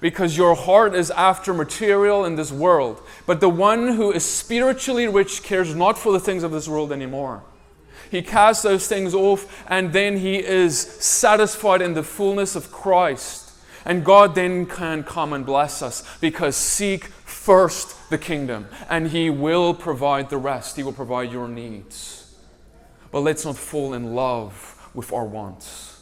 because 0.00 0.36
your 0.36 0.54
heart 0.54 0.94
is 0.94 1.10
after 1.12 1.54
material 1.54 2.24
in 2.24 2.36
this 2.36 2.52
world. 2.52 3.00
But 3.26 3.40
the 3.40 3.48
one 3.48 3.94
who 3.94 4.12
is 4.12 4.24
spiritually 4.24 5.06
rich 5.08 5.42
cares 5.42 5.74
not 5.74 5.98
for 5.98 6.12
the 6.12 6.20
things 6.20 6.42
of 6.42 6.50
this 6.50 6.68
world 6.68 6.92
anymore. 6.92 7.44
He 8.10 8.22
casts 8.22 8.62
those 8.62 8.86
things 8.86 9.14
off 9.14 9.64
and 9.68 9.92
then 9.92 10.18
he 10.18 10.36
is 10.36 10.78
satisfied 10.78 11.82
in 11.82 11.94
the 11.94 12.02
fullness 12.02 12.54
of 12.54 12.70
Christ. 12.70 13.52
And 13.84 14.04
God 14.04 14.34
then 14.34 14.66
can 14.66 15.04
come 15.04 15.32
and 15.32 15.46
bless 15.46 15.80
us 15.80 16.04
because 16.20 16.56
seek 16.56 17.04
first 17.04 18.10
the 18.10 18.18
kingdom 18.18 18.66
and 18.90 19.08
he 19.08 19.30
will 19.30 19.74
provide 19.74 20.28
the 20.28 20.38
rest. 20.38 20.76
He 20.76 20.82
will 20.82 20.92
provide 20.92 21.32
your 21.32 21.48
needs. 21.48 22.34
But 23.12 23.20
let's 23.20 23.44
not 23.44 23.56
fall 23.56 23.94
in 23.94 24.14
love 24.14 24.90
with 24.92 25.12
our 25.12 25.24
wants. 25.24 25.95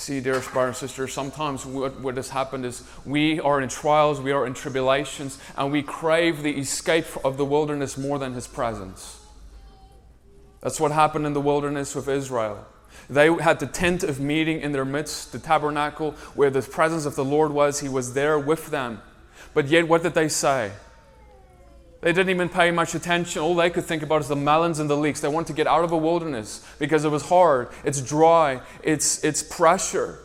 See, 0.00 0.18
dearest 0.20 0.50
brothers 0.54 0.80
and 0.80 0.88
sisters, 0.88 1.12
sometimes 1.12 1.66
what, 1.66 2.00
what 2.00 2.16
has 2.16 2.30
happened 2.30 2.64
is 2.64 2.82
we 3.04 3.38
are 3.38 3.60
in 3.60 3.68
trials, 3.68 4.18
we 4.18 4.32
are 4.32 4.46
in 4.46 4.54
tribulations, 4.54 5.38
and 5.58 5.70
we 5.70 5.82
crave 5.82 6.42
the 6.42 6.58
escape 6.58 7.04
of 7.22 7.36
the 7.36 7.44
wilderness 7.44 7.98
more 7.98 8.18
than 8.18 8.32
His 8.32 8.46
presence. 8.46 9.20
That's 10.62 10.80
what 10.80 10.90
happened 10.90 11.26
in 11.26 11.34
the 11.34 11.40
wilderness 11.42 11.94
with 11.94 12.08
Israel. 12.08 12.66
They 13.10 13.30
had 13.42 13.60
the 13.60 13.66
tent 13.66 14.02
of 14.02 14.18
meeting 14.20 14.62
in 14.62 14.72
their 14.72 14.86
midst, 14.86 15.32
the 15.32 15.38
tabernacle 15.38 16.12
where 16.34 16.48
the 16.48 16.62
presence 16.62 17.04
of 17.04 17.14
the 17.14 17.24
Lord 17.24 17.52
was. 17.52 17.80
He 17.80 17.88
was 17.90 18.14
there 18.14 18.38
with 18.38 18.70
them. 18.70 19.02
But 19.52 19.68
yet, 19.68 19.86
what 19.86 20.02
did 20.02 20.14
they 20.14 20.28
say? 20.28 20.72
They 22.00 22.12
didn't 22.12 22.30
even 22.30 22.48
pay 22.48 22.70
much 22.70 22.94
attention. 22.94 23.42
All 23.42 23.54
they 23.54 23.70
could 23.70 23.84
think 23.84 24.02
about 24.02 24.22
is 24.22 24.28
the 24.28 24.36
melons 24.36 24.78
and 24.78 24.88
the 24.88 24.96
leeks. 24.96 25.20
They 25.20 25.28
wanted 25.28 25.48
to 25.48 25.52
get 25.52 25.66
out 25.66 25.84
of 25.84 25.92
a 25.92 25.96
wilderness 25.96 26.66
because 26.78 27.04
it 27.04 27.10
was 27.10 27.28
hard, 27.28 27.68
it's 27.84 28.00
dry, 28.00 28.62
it's, 28.82 29.22
it's 29.22 29.42
pressure. 29.42 30.18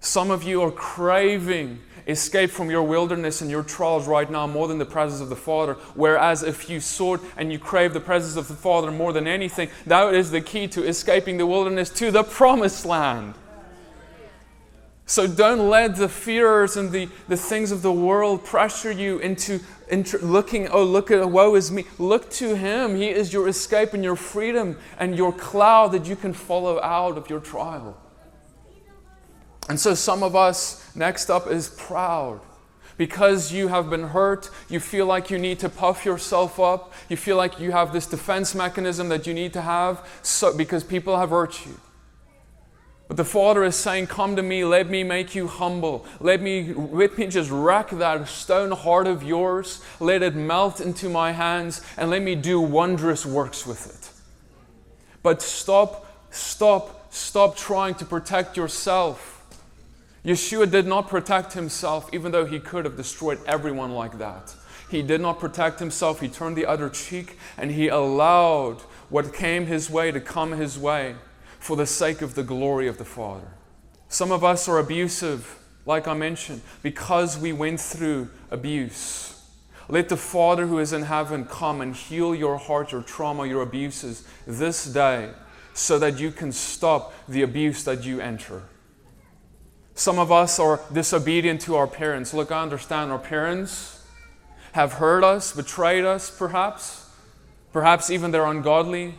Some 0.00 0.30
of 0.30 0.42
you 0.42 0.62
are 0.62 0.70
craving 0.70 1.80
escape 2.06 2.50
from 2.50 2.70
your 2.70 2.82
wilderness 2.82 3.40
and 3.40 3.50
your 3.50 3.62
trials 3.62 4.06
right 4.06 4.30
now 4.30 4.46
more 4.46 4.68
than 4.68 4.78
the 4.78 4.86
presence 4.86 5.20
of 5.20 5.28
the 5.28 5.36
Father. 5.36 5.74
Whereas 5.94 6.42
if 6.42 6.70
you 6.70 6.80
sought 6.80 7.20
and 7.36 7.52
you 7.52 7.58
crave 7.58 7.92
the 7.92 8.00
presence 8.00 8.36
of 8.36 8.48
the 8.48 8.54
Father 8.54 8.90
more 8.90 9.12
than 9.12 9.26
anything, 9.26 9.70
that 9.86 10.14
is 10.14 10.30
the 10.30 10.40
key 10.40 10.68
to 10.68 10.84
escaping 10.84 11.36
the 11.36 11.46
wilderness 11.46 11.90
to 11.90 12.10
the 12.10 12.22
promised 12.22 12.84
land. 12.86 13.34
So 15.08 15.28
don't 15.28 15.70
let 15.70 15.94
the 15.94 16.08
fears 16.08 16.76
and 16.76 16.90
the, 16.90 17.08
the 17.28 17.36
things 17.36 17.70
of 17.70 17.80
the 17.80 17.92
world 17.92 18.44
pressure 18.44 18.90
you 18.90 19.18
into, 19.20 19.60
into 19.88 20.18
looking, 20.18 20.68
oh, 20.68 20.82
look 20.82 21.12
at, 21.12 21.30
woe 21.30 21.54
is 21.54 21.70
me. 21.70 21.84
Look 21.96 22.28
to 22.32 22.56
Him. 22.56 22.96
He 22.96 23.08
is 23.08 23.32
your 23.32 23.46
escape 23.46 23.94
and 23.94 24.02
your 24.02 24.16
freedom 24.16 24.76
and 24.98 25.16
your 25.16 25.32
cloud 25.32 25.92
that 25.92 26.06
you 26.06 26.16
can 26.16 26.32
follow 26.32 26.82
out 26.82 27.16
of 27.16 27.30
your 27.30 27.38
trial. 27.38 27.96
And 29.68 29.78
so 29.78 29.94
some 29.94 30.24
of 30.24 30.34
us, 30.34 30.94
next 30.96 31.30
up, 31.30 31.46
is 31.46 31.68
proud. 31.68 32.40
Because 32.96 33.52
you 33.52 33.68
have 33.68 33.88
been 33.88 34.08
hurt, 34.08 34.50
you 34.68 34.80
feel 34.80 35.06
like 35.06 35.30
you 35.30 35.38
need 35.38 35.60
to 35.60 35.68
puff 35.68 36.04
yourself 36.04 36.58
up. 36.58 36.92
You 37.08 37.16
feel 37.16 37.36
like 37.36 37.60
you 37.60 37.70
have 37.70 37.92
this 37.92 38.06
defense 38.06 38.56
mechanism 38.56 39.08
that 39.10 39.24
you 39.24 39.34
need 39.34 39.52
to 39.52 39.60
have 39.60 40.04
so, 40.22 40.56
because 40.56 40.82
people 40.82 41.16
have 41.16 41.30
hurt 41.30 41.64
you. 41.64 41.78
But 43.08 43.16
the 43.16 43.24
Father 43.24 43.62
is 43.62 43.76
saying, 43.76 44.08
Come 44.08 44.34
to 44.36 44.42
me, 44.42 44.64
let 44.64 44.90
me 44.90 45.04
make 45.04 45.34
you 45.34 45.46
humble. 45.46 46.04
Let 46.18 46.42
me, 46.42 46.72
let 46.74 47.16
me 47.16 47.28
just 47.28 47.50
rack 47.50 47.90
that 47.90 48.26
stone 48.26 48.72
heart 48.72 49.06
of 49.06 49.22
yours, 49.22 49.82
let 50.00 50.22
it 50.22 50.34
melt 50.34 50.80
into 50.80 51.08
my 51.08 51.32
hands, 51.32 51.82
and 51.96 52.10
let 52.10 52.22
me 52.22 52.34
do 52.34 52.60
wondrous 52.60 53.24
works 53.24 53.64
with 53.64 53.86
it. 53.86 54.10
But 55.22 55.40
stop, 55.40 56.32
stop, 56.32 57.12
stop 57.12 57.56
trying 57.56 57.94
to 57.96 58.04
protect 58.04 58.56
yourself. 58.56 59.34
Yeshua 60.24 60.68
did 60.68 60.86
not 60.88 61.08
protect 61.08 61.52
himself, 61.52 62.12
even 62.12 62.32
though 62.32 62.46
he 62.46 62.58
could 62.58 62.84
have 62.84 62.96
destroyed 62.96 63.38
everyone 63.46 63.92
like 63.92 64.18
that. 64.18 64.52
He 64.90 65.02
did 65.02 65.20
not 65.20 65.38
protect 65.38 65.78
himself. 65.78 66.20
He 66.20 66.28
turned 66.28 66.56
the 66.56 66.66
other 66.66 66.88
cheek 66.88 67.38
and 67.56 67.70
he 67.70 67.88
allowed 67.88 68.80
what 69.08 69.32
came 69.32 69.66
his 69.66 69.88
way 69.88 70.10
to 70.10 70.20
come 70.20 70.52
his 70.52 70.76
way 70.78 71.14
for 71.66 71.76
the 71.76 71.84
sake 71.84 72.22
of 72.22 72.36
the 72.36 72.44
glory 72.44 72.86
of 72.86 72.96
the 72.96 73.04
Father. 73.04 73.48
Some 74.08 74.30
of 74.30 74.44
us 74.44 74.68
are 74.68 74.78
abusive, 74.78 75.58
like 75.84 76.06
I 76.06 76.14
mentioned, 76.14 76.62
because 76.80 77.36
we 77.36 77.52
went 77.52 77.80
through 77.80 78.30
abuse. 78.52 79.42
Let 79.88 80.08
the 80.08 80.16
Father 80.16 80.68
who 80.68 80.78
is 80.78 80.92
in 80.92 81.02
heaven 81.02 81.44
come 81.44 81.80
and 81.80 81.96
heal 81.96 82.36
your 82.36 82.56
heart, 82.56 82.92
your 82.92 83.02
trauma, 83.02 83.48
your 83.48 83.62
abuses 83.62 84.24
this 84.46 84.84
day 84.84 85.30
so 85.74 85.98
that 85.98 86.20
you 86.20 86.30
can 86.30 86.52
stop 86.52 87.12
the 87.26 87.42
abuse 87.42 87.82
that 87.82 88.04
you 88.04 88.20
enter. 88.20 88.62
Some 89.96 90.20
of 90.20 90.30
us 90.30 90.60
are 90.60 90.80
disobedient 90.92 91.62
to 91.62 91.74
our 91.74 91.88
parents. 91.88 92.32
Look, 92.32 92.52
I 92.52 92.62
understand 92.62 93.10
our 93.10 93.18
parents 93.18 94.04
have 94.70 94.92
hurt 94.92 95.24
us, 95.24 95.52
betrayed 95.52 96.04
us, 96.04 96.30
perhaps. 96.30 97.10
Perhaps 97.72 98.08
even 98.08 98.30
they're 98.30 98.46
ungodly 98.46 99.16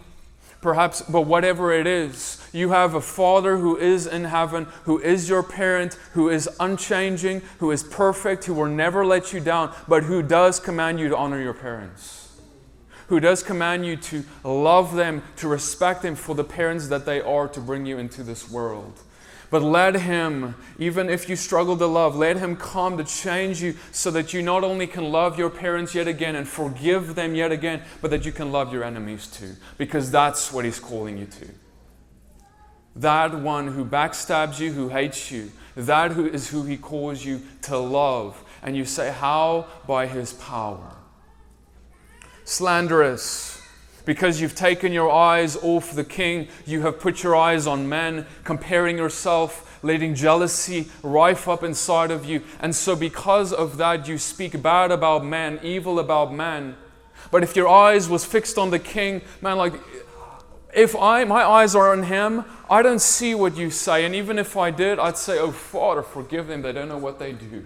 perhaps, 0.62 1.02
but 1.02 1.22
whatever 1.22 1.72
it 1.72 1.88
is, 1.88 2.42
you 2.52 2.70
have 2.70 2.94
a 2.94 3.02
Father 3.02 3.58
who 3.58 3.78
is 3.78 4.08
in 4.08 4.26
heaven, 4.26 4.66
who 4.84 5.00
is 5.00 5.30
your 5.30 5.44
parent, 5.44 5.94
who 6.14 6.30
is 6.30 6.50
unchanging, 6.60 7.42
who 7.60 7.72
is 7.72 7.84
perfect, 7.84 8.46
who 8.46 8.54
will 8.54 8.66
never 8.66 9.06
let 9.06 9.34
you 9.34 9.40
down, 9.40 9.74
but 9.88 10.04
who 10.04 10.22
does 10.22 10.60
command 10.60 11.00
you 11.00 11.10
to 11.10 11.18
honor 11.18 11.42
your 11.42 11.54
parents, 11.54 12.40
who 13.08 13.20
does 13.20 13.44
command 13.44 13.86
you 13.86 13.96
to 13.98 14.24
love 14.44 14.96
them, 14.96 15.24
to 15.38 15.48
respect 15.48 16.02
them 16.02 16.16
for 16.16 16.36
the 16.36 16.44
parents 16.44 16.88
that 16.88 17.06
they 17.06 17.22
are 17.22 17.48
to 17.48 17.60
bring 17.60 17.86
you 17.86 17.98
into 17.98 18.24
this 18.24 18.50
world. 18.50 19.02
But 19.50 19.62
let 19.62 19.96
Him, 19.96 20.56
even 20.77 21.10
if 21.10 21.30
you 21.30 21.36
struggle 21.36 21.77
to 21.77 21.86
love, 21.86 22.16
let 22.16 22.38
Him 22.38 22.58
come 22.58 22.98
to 22.98 23.04
change 23.04 23.62
you 23.62 23.75
so 23.92 24.12
that 24.12 24.34
you 24.34 24.42
not 24.42 24.63
only 24.63 24.88
can 24.88 25.12
love 25.12 25.39
your 25.39 25.50
parents 25.50 25.96
yet 25.96 26.08
again 26.08 26.36
and 26.36 26.48
forgive 26.48 27.16
them 27.16 27.34
yet 27.34 27.51
again, 27.51 27.82
but 28.01 28.12
that 28.12 28.25
you 28.25 28.32
can 28.32 28.51
love 28.51 28.74
your 28.74 28.84
enemies 28.84 29.27
too. 29.27 29.56
Because 29.77 30.12
that's 30.12 30.51
what 30.51 30.66
He's 30.66 30.80
calling 30.80 31.18
you 31.18 31.25
to. 31.25 31.48
That 32.98 33.39
one 33.39 33.68
who 33.68 33.86
backstabs 33.86 34.60
you, 34.60 34.74
who 34.74 34.89
hates 34.89 35.32
you, 35.32 35.51
that 35.75 36.12
who 36.12 36.25
is 36.27 36.50
who 36.50 36.63
He 36.63 36.75
calls 36.75 37.24
you 37.24 37.42
to 37.63 37.77
love. 37.77 38.44
And 38.62 38.75
you 38.75 38.84
say, 38.84 39.12
How? 39.12 39.68
By 39.88 40.08
His 40.08 40.34
power. 40.34 40.96
Slanderous 42.44 43.57
because 44.08 44.40
you've 44.40 44.56
taken 44.56 44.94
your 44.94 45.12
eyes 45.12 45.58
off 45.58 45.92
the 45.92 46.04
king, 46.04 46.48
you 46.66 46.80
have 46.80 46.98
put 46.98 47.24
your 47.24 47.36
eyes 47.36 47.68
on 47.68 47.90
men, 47.90 48.26
comparing 48.46 48.98
yourself, 48.98 49.84
letting 49.84 50.16
jealousy 50.16 50.88
rife 51.04 51.50
up 51.50 51.62
inside 51.62 52.10
of 52.10 52.24
you. 52.24 52.42
And 52.62 52.74
so, 52.74 52.96
because 52.96 53.52
of 53.52 53.76
that, 53.78 54.08
you 54.08 54.18
speak 54.18 54.62
bad 54.62 54.92
about 54.92 55.26
men, 55.26 55.60
evil 55.62 56.00
about 56.00 56.34
men. 56.34 56.78
But 57.32 57.44
if 57.44 57.58
your 57.58 57.68
eyes 57.68 58.08
was 58.08 58.24
fixed 58.24 58.58
on 58.58 58.70
the 58.70 58.80
king, 58.80 59.24
man, 59.42 59.58
like 59.58 59.74
if 60.74 60.96
I 60.96 61.26
my 61.26 61.44
eyes 61.44 61.76
are 61.76 61.92
on 61.92 62.04
him, 62.04 62.46
I 62.70 62.82
don't 62.82 63.02
see 63.02 63.36
what 63.36 63.58
you 63.58 63.70
say. 63.70 64.06
And 64.06 64.16
even 64.16 64.40
if 64.40 64.56
I 64.56 64.72
did, 64.72 65.00
I'd 65.00 65.18
say, 65.18 65.38
Oh 65.38 65.52
Father, 65.52 66.02
forgive 66.02 66.48
them, 66.48 66.62
they 66.62 66.72
don't 66.72 66.88
know 66.88 66.98
what 66.98 67.20
they 67.20 67.34
do. 67.34 67.66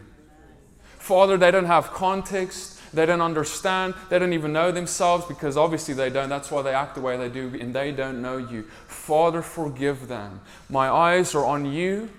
Father, 0.98 1.38
they 1.38 1.52
don't 1.52 1.66
have 1.66 1.92
context. 1.92 2.81
They 2.94 3.06
don't 3.06 3.22
understand. 3.22 3.94
They 4.10 4.20
don't 4.20 4.34
even 4.34 4.54
know 4.54 4.72
themselves 4.72 5.26
because 5.26 5.58
obviously 5.58 5.94
they 5.94 6.10
don't. 6.10 6.30
That's 6.30 6.52
why 6.52 6.62
they 6.62 6.74
act 6.74 6.96
the 6.96 7.02
way 7.02 7.18
they 7.18 7.30
do, 7.30 7.56
and 7.60 7.74
they 7.74 7.92
don't 7.92 8.22
know 8.22 8.38
you. 8.38 8.64
Father, 8.88 9.42
forgive 9.42 10.08
them. 10.08 10.42
My 10.70 10.90
eyes 10.90 11.34
are 11.36 11.46
on 11.46 11.66
you 11.66 12.10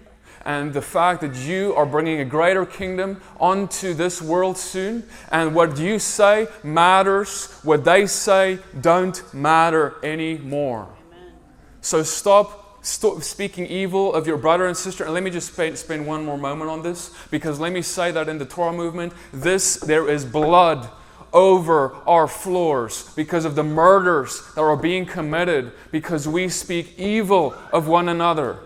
and 0.45 0.73
the 0.73 0.83
fact 0.83 1.21
that 1.21 1.35
you 1.37 1.75
are 1.75 1.87
bringing 1.87 2.21
a 2.21 2.25
greater 2.25 2.67
kingdom 2.67 3.21
onto 3.38 3.95
this 3.95 4.21
world 4.21 4.59
soon. 4.59 5.05
And 5.31 5.55
what 5.55 5.79
you 5.79 5.99
say 5.99 6.49
matters, 6.62 7.52
what 7.62 7.85
they 7.85 8.07
say 8.07 8.59
don't 8.81 9.23
matter 9.33 9.95
anymore. 10.02 10.88
Amen. 11.12 11.33
So 11.81 12.02
stop 12.02 12.62
Stop 12.82 13.22
speaking 13.22 13.66
evil 13.66 14.12
of 14.12 14.26
your 14.26 14.36
brother 14.36 14.66
and 14.66 14.76
sister. 14.76 15.04
And 15.04 15.14
let 15.14 15.22
me 15.22 15.30
just 15.30 15.52
spend, 15.52 15.78
spend 15.78 16.04
one 16.04 16.24
more 16.24 16.36
moment 16.36 16.68
on 16.68 16.82
this 16.82 17.14
because 17.30 17.60
let 17.60 17.72
me 17.72 17.80
say 17.80 18.10
that 18.10 18.28
in 18.28 18.38
the 18.38 18.44
Torah 18.44 18.72
movement, 18.72 19.12
this 19.32 19.76
there 19.76 20.08
is 20.08 20.24
blood 20.24 20.90
over 21.32 21.94
our 22.06 22.26
floors 22.26 23.12
because 23.14 23.44
of 23.44 23.54
the 23.54 23.62
murders 23.62 24.42
that 24.54 24.60
are 24.60 24.76
being 24.76 25.06
committed 25.06 25.72
because 25.90 26.26
we 26.28 26.48
speak 26.48 26.98
evil 26.98 27.54
of 27.72 27.86
one 27.86 28.08
another 28.08 28.58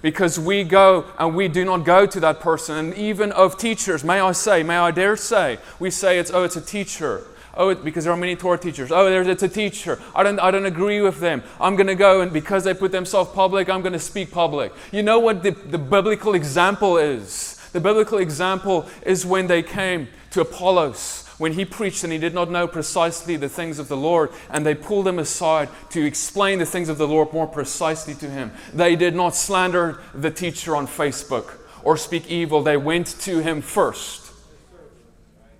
because 0.00 0.38
we 0.38 0.62
go 0.62 1.04
and 1.18 1.34
we 1.34 1.48
do 1.48 1.64
not 1.64 1.78
go 1.78 2.06
to 2.06 2.20
that 2.20 2.38
person. 2.38 2.76
And 2.76 2.94
even 2.94 3.32
of 3.32 3.58
teachers, 3.58 4.04
may 4.04 4.20
I 4.20 4.32
say, 4.32 4.62
may 4.62 4.76
I 4.76 4.92
dare 4.92 5.16
say, 5.16 5.58
we 5.80 5.90
say 5.90 6.18
it's, 6.18 6.30
oh, 6.30 6.44
it's 6.44 6.56
a 6.56 6.60
teacher. 6.60 7.24
Oh, 7.56 7.74
because 7.74 8.04
there 8.04 8.12
are 8.12 8.16
many 8.16 8.36
Torah 8.36 8.58
teachers. 8.58 8.92
Oh, 8.92 9.08
there's, 9.08 9.26
it's 9.26 9.42
a 9.42 9.48
teacher. 9.48 9.98
I 10.14 10.22
don't, 10.22 10.38
I 10.38 10.50
don't 10.50 10.66
agree 10.66 11.00
with 11.00 11.20
them. 11.20 11.42
I'm 11.58 11.74
going 11.74 11.86
to 11.86 11.94
go, 11.94 12.20
and 12.20 12.32
because 12.32 12.64
they 12.64 12.74
put 12.74 12.92
themselves 12.92 13.30
public, 13.32 13.70
I'm 13.70 13.80
going 13.80 13.94
to 13.94 13.98
speak 13.98 14.30
public. 14.30 14.72
You 14.92 15.02
know 15.02 15.18
what 15.18 15.42
the, 15.42 15.52
the 15.52 15.78
biblical 15.78 16.34
example 16.34 16.98
is? 16.98 17.54
The 17.72 17.80
biblical 17.80 18.18
example 18.18 18.86
is 19.04 19.24
when 19.24 19.46
they 19.46 19.62
came 19.62 20.08
to 20.32 20.42
Apollos 20.42 21.24
when 21.38 21.52
he 21.52 21.64
preached 21.64 22.02
and 22.02 22.12
he 22.12 22.18
did 22.18 22.34
not 22.34 22.50
know 22.50 22.66
precisely 22.66 23.36
the 23.36 23.48
things 23.48 23.78
of 23.78 23.88
the 23.88 23.96
Lord, 23.96 24.30
and 24.50 24.64
they 24.64 24.74
pulled 24.74 25.06
him 25.06 25.18
aside 25.18 25.68
to 25.90 26.04
explain 26.04 26.58
the 26.58 26.66
things 26.66 26.88
of 26.88 26.98
the 26.98 27.08
Lord 27.08 27.32
more 27.32 27.46
precisely 27.46 28.14
to 28.14 28.30
him. 28.30 28.52
They 28.72 28.96
did 28.96 29.14
not 29.14 29.34
slander 29.34 30.00
the 30.14 30.30
teacher 30.30 30.74
on 30.74 30.86
Facebook 30.86 31.58
or 31.82 31.96
speak 31.96 32.28
evil, 32.28 32.62
they 32.62 32.76
went 32.76 33.06
to 33.20 33.38
him 33.38 33.60
first. 33.60 34.25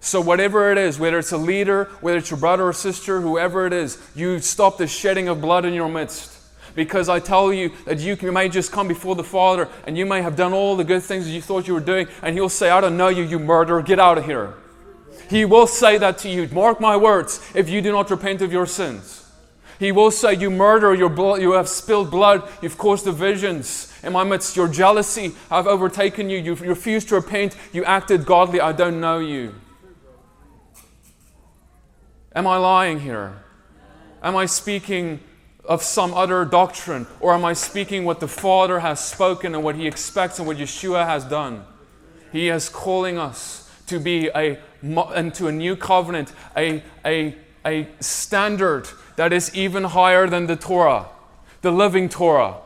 So, 0.06 0.20
whatever 0.20 0.70
it 0.70 0.78
is, 0.78 1.00
whether 1.00 1.18
it's 1.18 1.32
a 1.32 1.36
leader, 1.36 1.86
whether 2.00 2.18
it's 2.18 2.30
your 2.30 2.38
brother 2.38 2.62
or 2.62 2.72
sister, 2.72 3.20
whoever 3.20 3.66
it 3.66 3.72
is, 3.72 4.00
you 4.14 4.38
stop 4.38 4.78
the 4.78 4.86
shedding 4.86 5.26
of 5.26 5.40
blood 5.40 5.64
in 5.64 5.74
your 5.74 5.88
midst. 5.88 6.32
Because 6.76 7.08
I 7.08 7.18
tell 7.18 7.52
you 7.52 7.72
that 7.86 7.98
you 7.98 8.16
may 8.30 8.48
just 8.48 8.70
come 8.70 8.86
before 8.86 9.16
the 9.16 9.24
Father 9.24 9.68
and 9.84 9.98
you 9.98 10.06
may 10.06 10.22
have 10.22 10.36
done 10.36 10.52
all 10.52 10.76
the 10.76 10.84
good 10.84 11.02
things 11.02 11.24
that 11.24 11.32
you 11.32 11.42
thought 11.42 11.66
you 11.66 11.74
were 11.74 11.80
doing, 11.80 12.06
and 12.22 12.36
He'll 12.36 12.48
say, 12.48 12.70
I 12.70 12.80
don't 12.80 12.96
know 12.96 13.08
you, 13.08 13.24
you 13.24 13.40
murderer, 13.40 13.82
get 13.82 13.98
out 13.98 14.16
of 14.16 14.26
here. 14.26 14.54
He 15.28 15.44
will 15.44 15.66
say 15.66 15.98
that 15.98 16.18
to 16.18 16.28
you. 16.28 16.48
Mark 16.52 16.80
my 16.80 16.96
words, 16.96 17.44
if 17.52 17.68
you 17.68 17.82
do 17.82 17.90
not 17.90 18.08
repent 18.08 18.42
of 18.42 18.52
your 18.52 18.66
sins. 18.66 19.28
He 19.80 19.90
will 19.90 20.12
say, 20.12 20.34
You 20.34 20.50
murder, 20.50 20.94
your 20.94 21.08
blood, 21.08 21.42
you 21.42 21.54
have 21.54 21.68
spilled 21.68 22.12
blood, 22.12 22.48
you've 22.62 22.78
caused 22.78 23.06
divisions 23.06 23.92
in 24.04 24.12
my 24.12 24.22
midst, 24.22 24.54
your 24.54 24.68
jealousy 24.68 25.34
I've 25.50 25.66
overtaken 25.66 26.30
you, 26.30 26.38
you've 26.38 26.60
refused 26.60 27.08
to 27.08 27.16
repent, 27.16 27.56
you 27.72 27.84
acted 27.84 28.24
godly, 28.24 28.60
I 28.60 28.70
don't 28.70 29.00
know 29.00 29.18
you. 29.18 29.52
Am 32.36 32.46
I 32.46 32.58
lying 32.58 33.00
here? 33.00 33.32
Am 34.22 34.36
I 34.36 34.44
speaking 34.44 35.20
of 35.64 35.82
some 35.82 36.12
other 36.12 36.44
doctrine? 36.44 37.06
Or 37.18 37.32
am 37.32 37.46
I 37.46 37.54
speaking 37.54 38.04
what 38.04 38.20
the 38.20 38.28
Father 38.28 38.80
has 38.80 39.00
spoken 39.00 39.54
and 39.54 39.64
what 39.64 39.74
He 39.74 39.86
expects 39.86 40.38
and 40.38 40.46
what 40.46 40.58
Yeshua 40.58 41.06
has 41.06 41.24
done? 41.24 41.64
He 42.30 42.50
is 42.50 42.68
calling 42.68 43.16
us 43.16 43.72
to 43.86 43.98
be 43.98 44.28
a 44.34 44.58
into 44.82 45.48
a 45.48 45.52
new 45.52 45.74
covenant, 45.74 46.32
a, 46.56 46.82
a, 47.04 47.34
a 47.64 47.88
standard 48.00 48.86
that 49.16 49.32
is 49.32 49.52
even 49.54 49.84
higher 49.84 50.28
than 50.28 50.46
the 50.46 50.56
Torah, 50.56 51.06
the 51.62 51.72
living 51.72 52.10
Torah. 52.10 52.56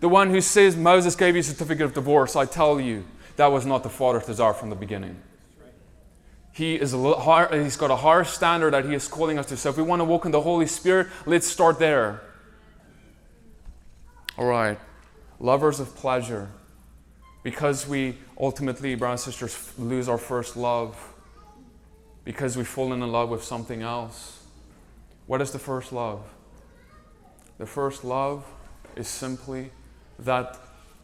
The 0.00 0.08
one 0.08 0.30
who 0.30 0.40
says 0.40 0.76
Moses 0.76 1.14
gave 1.14 1.36
you 1.36 1.40
a 1.40 1.44
certificate 1.44 1.84
of 1.84 1.94
divorce, 1.94 2.34
I 2.34 2.44
tell 2.44 2.80
you, 2.80 3.04
that 3.36 3.46
was 3.46 3.64
not 3.64 3.84
the 3.84 3.88
Father's 3.88 4.26
desire 4.26 4.52
from 4.52 4.68
the 4.68 4.76
beginning. 4.76 5.16
He 6.52 6.74
is 6.74 6.92
higher, 6.92 7.62
he's 7.62 7.76
got 7.76 7.90
a 7.90 7.96
higher 7.96 8.24
standard 8.24 8.74
that 8.74 8.84
he 8.84 8.94
is 8.94 9.08
calling 9.08 9.38
us 9.38 9.46
to. 9.46 9.56
So 9.56 9.70
if 9.70 9.76
we 9.76 9.82
want 9.82 10.00
to 10.00 10.04
walk 10.04 10.26
in 10.26 10.32
the 10.32 10.40
Holy 10.40 10.66
Spirit, 10.66 11.08
let's 11.24 11.46
start 11.46 11.78
there. 11.78 12.22
All 14.36 14.44
right. 14.44 14.78
Lovers 15.40 15.80
of 15.80 15.94
pleasure. 15.96 16.50
Because 17.42 17.88
we 17.88 18.18
ultimately, 18.38 18.94
brothers 18.94 19.26
and 19.26 19.34
sisters, 19.34 19.72
lose 19.78 20.08
our 20.08 20.18
first 20.18 20.56
love 20.56 20.96
because 22.24 22.56
we've 22.56 22.68
fallen 22.68 23.02
in 23.02 23.10
love 23.10 23.30
with 23.30 23.42
something 23.42 23.82
else. 23.82 24.42
What 25.26 25.40
is 25.40 25.50
the 25.50 25.58
first 25.58 25.92
love? 25.92 26.22
The 27.58 27.66
first 27.66 28.04
love 28.04 28.44
is 28.94 29.08
simply 29.08 29.70
that 30.18 30.58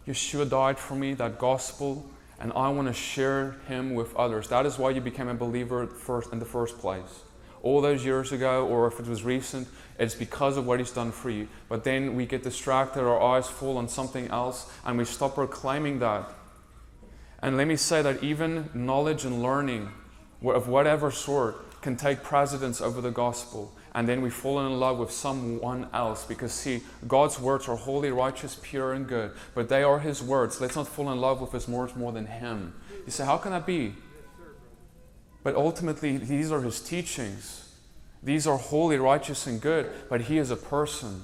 Yeshua 0.06 0.48
died 0.48 0.78
for 0.78 0.94
me, 0.94 1.14
that 1.14 1.38
gospel, 1.38 2.08
and 2.40 2.52
I 2.54 2.68
want 2.68 2.88
to 2.88 2.94
share 2.94 3.56
him 3.66 3.94
with 3.94 4.14
others. 4.16 4.48
That 4.48 4.66
is 4.66 4.78
why 4.78 4.90
you 4.90 5.00
became 5.00 5.28
a 5.28 5.34
believer 5.34 5.86
first 5.86 6.32
in 6.32 6.38
the 6.38 6.44
first 6.44 6.78
place. 6.78 7.22
All 7.62 7.80
those 7.80 8.04
years 8.04 8.30
ago, 8.30 8.66
or 8.66 8.86
if 8.86 9.00
it 9.00 9.06
was 9.06 9.24
recent, 9.24 9.66
it's 9.98 10.14
because 10.14 10.56
of 10.56 10.66
what 10.66 10.78
he's 10.78 10.92
done 10.92 11.10
for 11.10 11.30
you. 11.30 11.48
But 11.68 11.82
then 11.82 12.14
we 12.14 12.24
get 12.26 12.44
distracted, 12.44 13.00
our 13.00 13.20
eyes 13.20 13.48
fall 13.48 13.76
on 13.78 13.88
something 13.88 14.28
else, 14.28 14.70
and 14.84 14.96
we 14.96 15.04
stop 15.04 15.34
proclaiming 15.34 15.98
that. 15.98 16.30
And 17.42 17.56
let 17.56 17.66
me 17.66 17.76
say 17.76 18.02
that 18.02 18.22
even 18.22 18.70
knowledge 18.74 19.24
and 19.24 19.42
learning 19.42 19.90
of 20.44 20.68
whatever 20.68 21.10
sort 21.10 21.80
can 21.82 21.96
take 21.96 22.22
precedence 22.22 22.80
over 22.80 23.00
the 23.00 23.10
gospel. 23.10 23.72
And 23.98 24.08
then 24.08 24.22
we 24.22 24.30
fall 24.30 24.64
in 24.64 24.78
love 24.78 24.98
with 24.98 25.10
someone 25.10 25.88
else 25.92 26.24
because, 26.24 26.52
see, 26.52 26.82
God's 27.08 27.40
words 27.40 27.66
are 27.66 27.74
holy, 27.74 28.12
righteous, 28.12 28.56
pure, 28.62 28.92
and 28.92 29.08
good. 29.08 29.32
But 29.56 29.68
they 29.68 29.82
are 29.82 29.98
His 29.98 30.22
words. 30.22 30.60
Let's 30.60 30.76
not 30.76 30.86
fall 30.86 31.10
in 31.10 31.20
love 31.20 31.40
with 31.40 31.50
His 31.50 31.66
words 31.66 31.96
more 31.96 32.12
than 32.12 32.26
Him. 32.26 32.74
You 33.04 33.10
say, 33.10 33.24
how 33.24 33.38
can 33.38 33.50
that 33.50 33.66
be? 33.66 33.94
But 35.42 35.56
ultimately, 35.56 36.16
these 36.16 36.52
are 36.52 36.60
His 36.60 36.80
teachings. 36.80 37.74
These 38.22 38.46
are 38.46 38.56
holy, 38.56 38.98
righteous, 38.98 39.48
and 39.48 39.60
good. 39.60 39.90
But 40.08 40.20
He 40.20 40.38
is 40.38 40.52
a 40.52 40.56
person. 40.56 41.22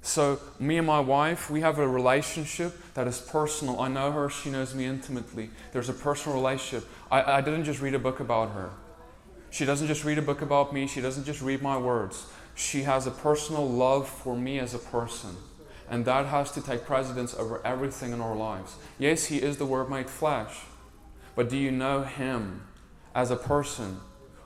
So, 0.00 0.40
me 0.58 0.78
and 0.78 0.86
my 0.86 1.00
wife, 1.00 1.50
we 1.50 1.60
have 1.60 1.78
a 1.78 1.86
relationship 1.86 2.74
that 2.94 3.06
is 3.06 3.20
personal. 3.20 3.80
I 3.80 3.88
know 3.88 4.12
her, 4.12 4.30
she 4.30 4.48
knows 4.48 4.74
me 4.74 4.86
intimately. 4.86 5.50
There's 5.74 5.90
a 5.90 5.94
personal 5.94 6.38
relationship. 6.38 6.88
I, 7.10 7.34
I 7.34 7.40
didn't 7.42 7.64
just 7.64 7.82
read 7.82 7.92
a 7.92 7.98
book 7.98 8.20
about 8.20 8.52
her. 8.52 8.70
She 9.54 9.64
doesn't 9.64 9.86
just 9.86 10.04
read 10.04 10.18
a 10.18 10.22
book 10.22 10.42
about 10.42 10.74
me, 10.74 10.88
she 10.88 11.00
doesn't 11.00 11.22
just 11.22 11.40
read 11.40 11.62
my 11.62 11.78
words. 11.78 12.26
She 12.56 12.82
has 12.82 13.06
a 13.06 13.12
personal 13.12 13.64
love 13.68 14.08
for 14.08 14.36
me 14.36 14.58
as 14.58 14.74
a 14.74 14.80
person. 14.80 15.36
And 15.88 16.04
that 16.06 16.26
has 16.26 16.50
to 16.52 16.60
take 16.60 16.84
precedence 16.84 17.36
over 17.36 17.64
everything 17.64 18.12
in 18.12 18.20
our 18.20 18.34
lives. 18.34 18.74
Yes, 18.98 19.26
He 19.26 19.40
is 19.40 19.56
the 19.56 19.64
Word 19.64 19.88
made 19.88 20.10
flesh. 20.10 20.56
But 21.36 21.48
do 21.48 21.56
you 21.56 21.70
know 21.70 22.02
Him 22.02 22.66
as 23.14 23.30
a 23.30 23.36
person? 23.36 24.00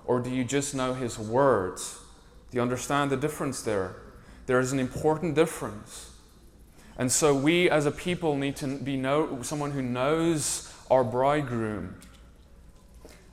Or 0.05 0.21
do 0.21 0.29
you 0.29 0.45
just 0.45 0.75
know 0.75 0.93
His 0.93 1.19
words? 1.19 2.01
Do 2.51 2.57
you 2.59 2.61
understand 2.61 3.11
the 3.11 3.17
difference 3.17 3.63
there? 3.63 3.97
There 4.45 4.61
is 4.61 4.73
an 4.73 4.79
important 4.79 5.35
difference. 5.35 6.11
And 6.99 7.11
so 7.11 7.35
we 7.35 7.71
as 7.71 7.87
a 7.87 7.91
people 7.91 8.37
need 8.37 8.57
to 8.57 8.77
be 8.77 8.99
know, 8.99 9.41
someone 9.41 9.71
who 9.71 9.81
knows 9.81 10.71
our 10.91 11.03
bridegroom. 11.03 11.95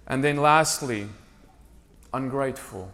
And 0.07 0.23
then 0.23 0.37
lastly, 0.37 1.09
ungrateful. 2.15 2.91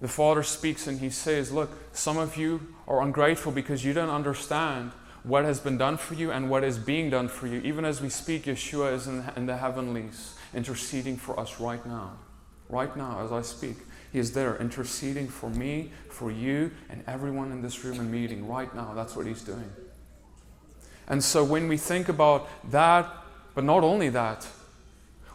The 0.00 0.08
Father 0.08 0.42
speaks 0.42 0.86
and 0.86 0.98
he 0.98 1.10
says, 1.10 1.52
Look, 1.52 1.70
some 1.92 2.18
of 2.18 2.36
you 2.36 2.74
are 2.88 3.02
ungrateful 3.02 3.52
because 3.52 3.84
you 3.84 3.92
don't 3.92 4.10
understand 4.10 4.92
what 5.22 5.44
has 5.44 5.60
been 5.60 5.78
done 5.78 5.96
for 5.96 6.14
you 6.14 6.30
and 6.30 6.50
what 6.50 6.64
is 6.64 6.78
being 6.78 7.10
done 7.10 7.28
for 7.28 7.46
you. 7.46 7.60
Even 7.60 7.84
as 7.84 8.02
we 8.02 8.08
speak, 8.08 8.44
Yeshua 8.44 8.92
is 8.92 9.06
in, 9.06 9.24
in 9.36 9.46
the 9.46 9.56
heavenlies 9.56 10.34
interceding 10.52 11.16
for 11.16 11.38
us 11.40 11.60
right 11.60 11.84
now. 11.86 12.12
Right 12.68 12.94
now, 12.96 13.24
as 13.24 13.32
I 13.32 13.42
speak. 13.42 13.76
He 14.12 14.18
is 14.18 14.32
there 14.32 14.56
interceding 14.58 15.28
for 15.28 15.50
me, 15.50 15.90
for 16.08 16.30
you, 16.30 16.70
and 16.88 17.02
everyone 17.06 17.50
in 17.50 17.62
this 17.62 17.84
room 17.84 17.98
and 17.98 18.10
meeting 18.12 18.46
right 18.46 18.72
now. 18.74 18.92
That's 18.94 19.16
what 19.16 19.26
He's 19.26 19.42
doing. 19.42 19.70
And 21.08 21.22
so 21.22 21.42
when 21.42 21.68
we 21.68 21.76
think 21.76 22.08
about 22.08 22.48
that, 22.70 23.10
but 23.54 23.64
not 23.64 23.82
only 23.82 24.08
that, 24.10 24.46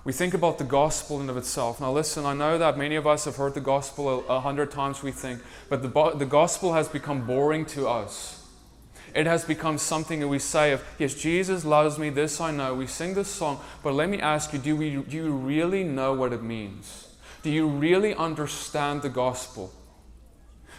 we 0.10 0.14
think 0.14 0.34
about 0.34 0.58
the 0.58 0.64
gospel 0.64 1.22
in 1.22 1.30
of 1.30 1.38
itself. 1.38 1.80
Now, 1.80 1.92
listen, 1.92 2.26
I 2.26 2.34
know 2.34 2.58
that 2.58 2.80
many 2.80 2.96
of 2.96 3.06
us 3.06 3.26
have 3.26 3.36
heard 3.36 3.54
the 3.54 3.62
gospel 3.62 4.26
a, 4.28 4.38
a 4.38 4.40
hundred 4.40 4.72
times, 4.72 5.04
we 5.04 5.12
think, 5.12 5.40
but 5.70 5.84
the, 5.84 6.14
the 6.18 6.26
gospel 6.26 6.74
has 6.74 6.88
become 6.88 7.28
boring 7.28 7.64
to 7.68 7.88
us. 7.88 8.44
It 9.14 9.28
has 9.28 9.46
become 9.46 9.78
something 9.78 10.20
that 10.22 10.28
we 10.28 10.40
say 10.40 10.72
of, 10.72 10.84
yes, 10.98 11.14
Jesus 11.14 11.64
loves 11.64 12.00
me, 12.00 12.10
this 12.10 12.42
I 12.42 12.50
know. 12.50 12.74
We 12.74 12.88
sing 12.88 13.14
this 13.14 13.28
song, 13.28 13.60
but 13.84 13.94
let 13.94 14.10
me 14.10 14.20
ask 14.20 14.52
you, 14.52 14.58
do, 14.58 14.76
we, 14.76 14.96
do 14.96 15.16
you 15.16 15.30
really 15.30 15.84
know 15.84 16.16
what 16.16 16.34
it 16.34 16.42
means? 16.42 17.10
Do 17.44 17.52
you 17.52 17.68
really 17.68 18.16
understand 18.16 19.04
the 19.04 19.10
gospel? 19.10 19.72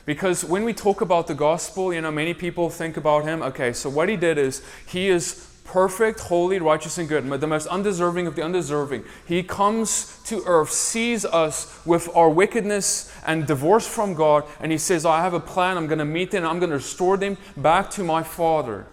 Because 0.06 0.44
when 0.44 0.64
we 0.64 0.72
talk 0.72 1.02
about 1.02 1.28
the 1.28 1.36
gospel, 1.36 1.94
you 1.94 2.00
know, 2.00 2.10
many 2.10 2.34
people 2.34 2.68
think 2.68 2.96
about 2.96 3.22
him, 3.22 3.42
okay, 3.42 3.72
so 3.74 3.90
what 3.90 4.08
he 4.08 4.16
did 4.16 4.38
is 4.38 4.60
he 4.88 5.08
is 5.08 5.49
perfect, 5.70 6.18
holy, 6.18 6.58
righteous, 6.58 6.98
and 6.98 7.08
good, 7.08 7.24
the 7.40 7.46
most 7.46 7.68
undeserving 7.68 8.26
of 8.26 8.34
the 8.34 8.42
undeserving. 8.42 9.04
He 9.24 9.44
comes 9.44 10.20
to 10.24 10.42
earth, 10.44 10.72
sees 10.72 11.24
us 11.24 11.78
with 11.86 12.08
our 12.12 12.28
wickedness 12.28 13.12
and 13.24 13.46
divorce 13.46 13.86
from 13.86 14.14
God, 14.14 14.42
and 14.58 14.72
he 14.72 14.78
says, 14.78 15.06
I 15.06 15.20
have 15.20 15.32
a 15.32 15.38
plan. 15.38 15.76
I'm 15.76 15.86
going 15.86 16.00
to 16.00 16.04
meet 16.04 16.32
them. 16.32 16.44
I'm 16.44 16.58
going 16.58 16.70
to 16.70 16.78
restore 16.78 17.16
them 17.16 17.38
back 17.56 17.88
to 17.90 18.02
my 18.02 18.24
Father. 18.24 18.86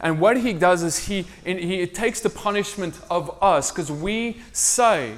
And 0.00 0.20
what 0.20 0.36
he 0.36 0.52
does 0.52 0.82
is 0.82 0.98
he, 1.06 1.24
he 1.46 1.86
takes 1.86 2.20
the 2.20 2.28
punishment 2.28 3.00
of 3.08 3.42
us 3.42 3.70
because 3.70 3.90
we 3.90 4.42
say, 4.52 5.14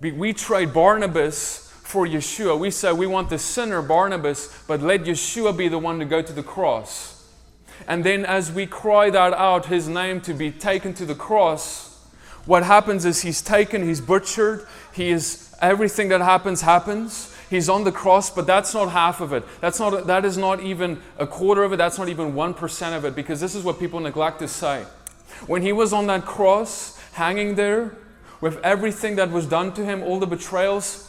we 0.00 0.32
trade 0.32 0.72
Barnabas 0.72 1.72
for 1.82 2.06
Yeshua. 2.06 2.56
We 2.56 2.70
say 2.70 2.92
we 2.92 3.08
want 3.08 3.30
the 3.30 3.38
sinner, 3.38 3.82
Barnabas, 3.82 4.62
but 4.68 4.80
let 4.80 5.02
Yeshua 5.02 5.56
be 5.56 5.66
the 5.66 5.78
one 5.78 5.98
to 5.98 6.04
go 6.04 6.22
to 6.22 6.32
the 6.32 6.44
cross. 6.44 7.17
And 7.86 8.04
then, 8.04 8.24
as 8.24 8.50
we 8.50 8.66
cry 8.66 9.10
that 9.10 9.32
out, 9.34 9.66
his 9.66 9.88
name 9.88 10.20
to 10.22 10.34
be 10.34 10.50
taken 10.50 10.94
to 10.94 11.06
the 11.06 11.14
cross, 11.14 11.88
what 12.44 12.64
happens 12.64 13.04
is 13.04 13.22
he's 13.22 13.42
taken, 13.42 13.82
he's 13.82 14.00
butchered, 14.00 14.66
he 14.92 15.10
is 15.10 15.54
everything 15.60 16.08
that 16.08 16.20
happens 16.20 16.62
happens. 16.62 17.34
He's 17.50 17.68
on 17.68 17.84
the 17.84 17.92
cross, 17.92 18.30
but 18.30 18.46
that's 18.46 18.74
not 18.74 18.90
half 18.90 19.20
of 19.20 19.32
it. 19.32 19.42
That's 19.60 19.80
not, 19.80 20.06
that 20.06 20.24
is 20.24 20.36
not 20.36 20.60
even 20.60 21.00
a 21.18 21.26
quarter 21.26 21.64
of 21.64 21.72
it. 21.72 21.76
That's 21.76 21.98
not 21.98 22.08
even 22.08 22.32
1% 22.34 22.96
of 22.96 23.04
it, 23.06 23.14
because 23.14 23.40
this 23.40 23.54
is 23.54 23.64
what 23.64 23.78
people 23.78 24.00
neglect 24.00 24.40
to 24.40 24.48
say. 24.48 24.84
When 25.46 25.62
he 25.62 25.72
was 25.72 25.92
on 25.92 26.06
that 26.08 26.26
cross, 26.26 26.98
hanging 27.12 27.54
there, 27.54 27.96
with 28.40 28.58
everything 28.62 29.16
that 29.16 29.30
was 29.30 29.46
done 29.46 29.72
to 29.74 29.84
him, 29.84 30.02
all 30.02 30.18
the 30.18 30.26
betrayals, 30.26 31.07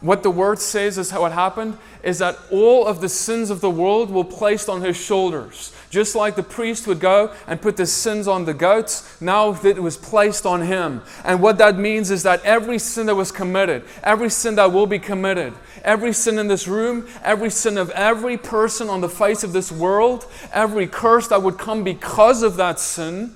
what 0.00 0.22
the 0.22 0.30
word 0.30 0.58
says 0.58 0.98
is 0.98 1.10
how 1.10 1.24
it 1.24 1.32
happened 1.32 1.78
is 2.02 2.18
that 2.18 2.38
all 2.50 2.86
of 2.86 3.00
the 3.00 3.08
sins 3.08 3.50
of 3.50 3.60
the 3.60 3.70
world 3.70 4.10
were 4.10 4.24
placed 4.24 4.68
on 4.68 4.82
his 4.82 4.96
shoulders. 4.96 5.74
Just 5.88 6.14
like 6.14 6.36
the 6.36 6.42
priest 6.42 6.86
would 6.86 7.00
go 7.00 7.32
and 7.46 7.60
put 7.60 7.76
the 7.76 7.86
sins 7.86 8.28
on 8.28 8.44
the 8.44 8.52
goats, 8.52 9.20
now 9.20 9.54
it 9.64 9.82
was 9.82 9.96
placed 9.96 10.44
on 10.44 10.60
him. 10.62 11.02
And 11.24 11.40
what 11.40 11.58
that 11.58 11.78
means 11.78 12.10
is 12.10 12.22
that 12.24 12.42
every 12.44 12.78
sin 12.78 13.06
that 13.06 13.14
was 13.14 13.32
committed, 13.32 13.84
every 14.02 14.30
sin 14.30 14.56
that 14.56 14.72
will 14.72 14.86
be 14.86 14.98
committed, 14.98 15.54
every 15.82 16.12
sin 16.12 16.38
in 16.38 16.48
this 16.48 16.66
room, 16.66 17.06
every 17.22 17.50
sin 17.50 17.78
of 17.78 17.90
every 17.90 18.36
person 18.36 18.88
on 18.88 19.00
the 19.00 19.08
face 19.08 19.44
of 19.44 19.52
this 19.52 19.70
world, 19.70 20.26
every 20.52 20.86
curse 20.86 21.28
that 21.28 21.42
would 21.42 21.58
come 21.58 21.84
because 21.84 22.42
of 22.42 22.56
that 22.56 22.80
sin, 22.80 23.32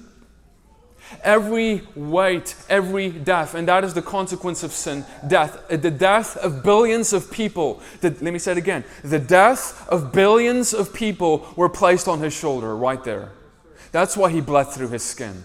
every 1.22 1.82
weight, 1.94 2.54
every 2.68 3.10
death, 3.10 3.54
and 3.54 3.68
that 3.68 3.84
is 3.84 3.94
the 3.94 4.02
consequence 4.02 4.62
of 4.62 4.72
sin 4.72 5.04
death. 5.26 5.64
Uh, 5.70 5.76
the 5.76 5.90
death 5.90 6.36
of 6.36 6.62
billions 6.62 7.12
of 7.12 7.30
people. 7.30 7.80
The, 8.00 8.10
let 8.20 8.32
me 8.32 8.38
say 8.38 8.52
it 8.52 8.58
again. 8.58 8.84
The 9.02 9.18
death 9.18 9.88
of 9.88 10.12
billions 10.12 10.72
of 10.72 10.92
people 10.92 11.46
were 11.56 11.68
placed 11.68 12.08
on 12.08 12.20
his 12.20 12.32
shoulder 12.32 12.76
right 12.76 13.02
there. 13.02 13.32
That's 13.92 14.16
why 14.16 14.30
he 14.30 14.40
bled 14.40 14.68
through 14.68 14.88
his 14.88 15.02
skin. 15.02 15.44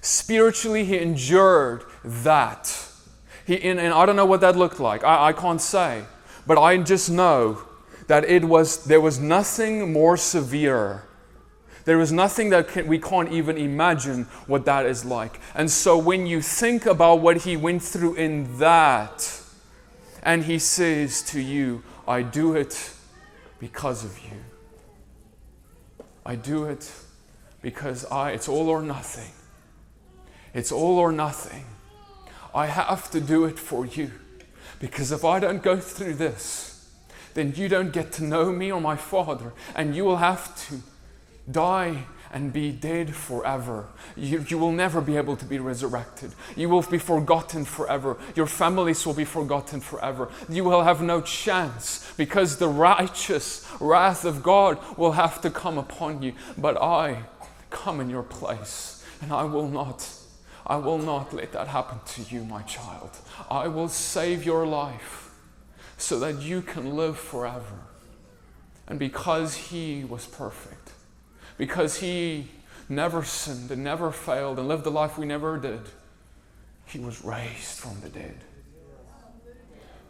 Spiritually, 0.00 0.84
he 0.84 0.98
endured 0.98 1.84
that. 2.04 2.88
He, 3.46 3.60
and, 3.62 3.78
and 3.78 3.94
I 3.94 4.04
don't 4.06 4.16
know 4.16 4.26
what 4.26 4.40
that 4.40 4.56
looked 4.56 4.80
like. 4.80 5.04
I, 5.04 5.28
I 5.28 5.32
can't 5.32 5.60
say. 5.60 6.04
But 6.46 6.58
I 6.58 6.76
just 6.78 7.10
know 7.10 7.62
that 8.06 8.24
it 8.24 8.44
was, 8.44 8.84
there 8.84 9.00
was 9.00 9.18
nothing 9.18 9.92
more 9.92 10.16
severe 10.16 11.04
there 11.84 12.00
is 12.00 12.12
nothing 12.12 12.50
that 12.50 12.68
can, 12.68 12.86
we 12.86 12.98
can't 12.98 13.30
even 13.30 13.58
imagine 13.58 14.24
what 14.46 14.64
that 14.64 14.86
is 14.86 15.04
like. 15.04 15.40
And 15.54 15.70
so 15.70 15.98
when 15.98 16.26
you 16.26 16.40
think 16.40 16.86
about 16.86 17.16
what 17.16 17.38
he 17.38 17.56
went 17.56 17.82
through 17.82 18.14
in 18.14 18.58
that, 18.58 19.40
and 20.22 20.44
he 20.44 20.58
says 20.58 21.22
to 21.22 21.40
you, 21.40 21.82
I 22.08 22.22
do 22.22 22.54
it 22.54 22.92
because 23.58 24.04
of 24.04 24.18
you. 24.18 24.38
I 26.24 26.36
do 26.36 26.64
it 26.64 26.90
because 27.60 28.06
I, 28.06 28.30
it's 28.30 28.48
all 28.48 28.68
or 28.68 28.82
nothing. 28.82 29.32
It's 30.54 30.72
all 30.72 30.98
or 30.98 31.12
nothing. 31.12 31.66
I 32.54 32.66
have 32.66 33.10
to 33.10 33.20
do 33.20 33.44
it 33.44 33.58
for 33.58 33.84
you. 33.84 34.10
Because 34.80 35.12
if 35.12 35.24
I 35.24 35.40
don't 35.40 35.62
go 35.62 35.78
through 35.78 36.14
this, 36.14 36.88
then 37.34 37.52
you 37.56 37.68
don't 37.68 37.92
get 37.92 38.12
to 38.12 38.24
know 38.24 38.52
me 38.52 38.70
or 38.72 38.80
my 38.80 38.96
Father, 38.96 39.52
and 39.74 39.94
you 39.94 40.04
will 40.04 40.18
have 40.18 40.56
to 40.68 40.76
die 41.50 42.04
and 42.32 42.52
be 42.52 42.72
dead 42.72 43.14
forever. 43.14 43.86
You, 44.16 44.44
you 44.48 44.58
will 44.58 44.72
never 44.72 45.00
be 45.00 45.16
able 45.16 45.36
to 45.36 45.44
be 45.44 45.58
resurrected. 45.60 46.32
You 46.56 46.68
will 46.68 46.82
be 46.82 46.98
forgotten 46.98 47.64
forever. 47.64 48.16
Your 48.34 48.46
families 48.46 49.06
will 49.06 49.14
be 49.14 49.24
forgotten 49.24 49.80
forever. 49.80 50.30
You 50.48 50.64
will 50.64 50.82
have 50.82 51.00
no 51.00 51.20
chance 51.20 52.12
because 52.16 52.56
the 52.56 52.68
righteous 52.68 53.64
wrath 53.80 54.24
of 54.24 54.42
God 54.42 54.78
will 54.98 55.12
have 55.12 55.40
to 55.42 55.50
come 55.50 55.78
upon 55.78 56.22
you. 56.22 56.32
But 56.58 56.76
I 56.76 57.24
come 57.70 58.00
in 58.00 58.10
your 58.10 58.24
place 58.24 59.04
and 59.22 59.32
I 59.32 59.44
will 59.44 59.68
not. 59.68 60.08
I 60.66 60.76
will 60.76 60.98
not 60.98 61.32
let 61.34 61.52
that 61.52 61.68
happen 61.68 62.00
to 62.14 62.34
you, 62.34 62.44
my 62.44 62.62
child. 62.62 63.10
I 63.50 63.68
will 63.68 63.88
save 63.88 64.44
your 64.44 64.66
life 64.66 65.30
so 65.98 66.18
that 66.20 66.40
you 66.40 66.62
can 66.62 66.96
live 66.96 67.18
forever. 67.18 67.80
And 68.88 68.98
because 68.98 69.54
He 69.54 70.04
was 70.04 70.26
perfect, 70.26 70.83
because 71.56 71.98
he 71.98 72.48
never 72.88 73.24
sinned 73.24 73.70
and 73.70 73.82
never 73.82 74.10
failed 74.10 74.58
and 74.58 74.68
lived 74.68 74.84
the 74.84 74.90
life 74.90 75.16
we 75.18 75.26
never 75.26 75.58
did, 75.58 75.80
he 76.86 76.98
was 76.98 77.24
raised 77.24 77.78
from 77.78 78.00
the 78.00 78.08
dead. 78.08 78.36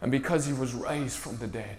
And 0.01 0.11
because 0.11 0.45
he 0.45 0.53
was 0.53 0.73
raised 0.73 1.17
from 1.17 1.37
the 1.37 1.47
dead, 1.47 1.77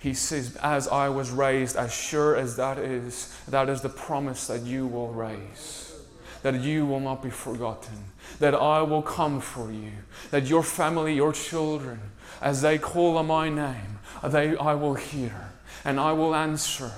he 0.00 0.14
says, 0.14 0.56
As 0.56 0.88
I 0.88 1.08
was 1.08 1.30
raised, 1.30 1.76
as 1.76 1.94
sure 1.94 2.36
as 2.36 2.56
that 2.56 2.78
is, 2.78 3.34
that 3.48 3.68
is 3.68 3.80
the 3.80 3.88
promise 3.88 4.46
that 4.48 4.62
you 4.62 4.86
will 4.86 5.12
raise, 5.12 5.94
that 6.42 6.60
you 6.60 6.84
will 6.86 7.00
not 7.00 7.22
be 7.22 7.30
forgotten, 7.30 8.04
that 8.38 8.54
I 8.54 8.82
will 8.82 9.02
come 9.02 9.40
for 9.40 9.70
you, 9.70 9.92
that 10.30 10.46
your 10.46 10.62
family, 10.62 11.14
your 11.14 11.32
children, 11.32 12.00
as 12.40 12.60
they 12.60 12.78
call 12.78 13.16
on 13.18 13.26
my 13.26 13.48
name, 13.48 13.98
they, 14.22 14.56
I 14.56 14.74
will 14.74 14.94
hear 14.94 15.52
and 15.84 16.00
I 16.00 16.12
will 16.12 16.34
answer 16.34 16.92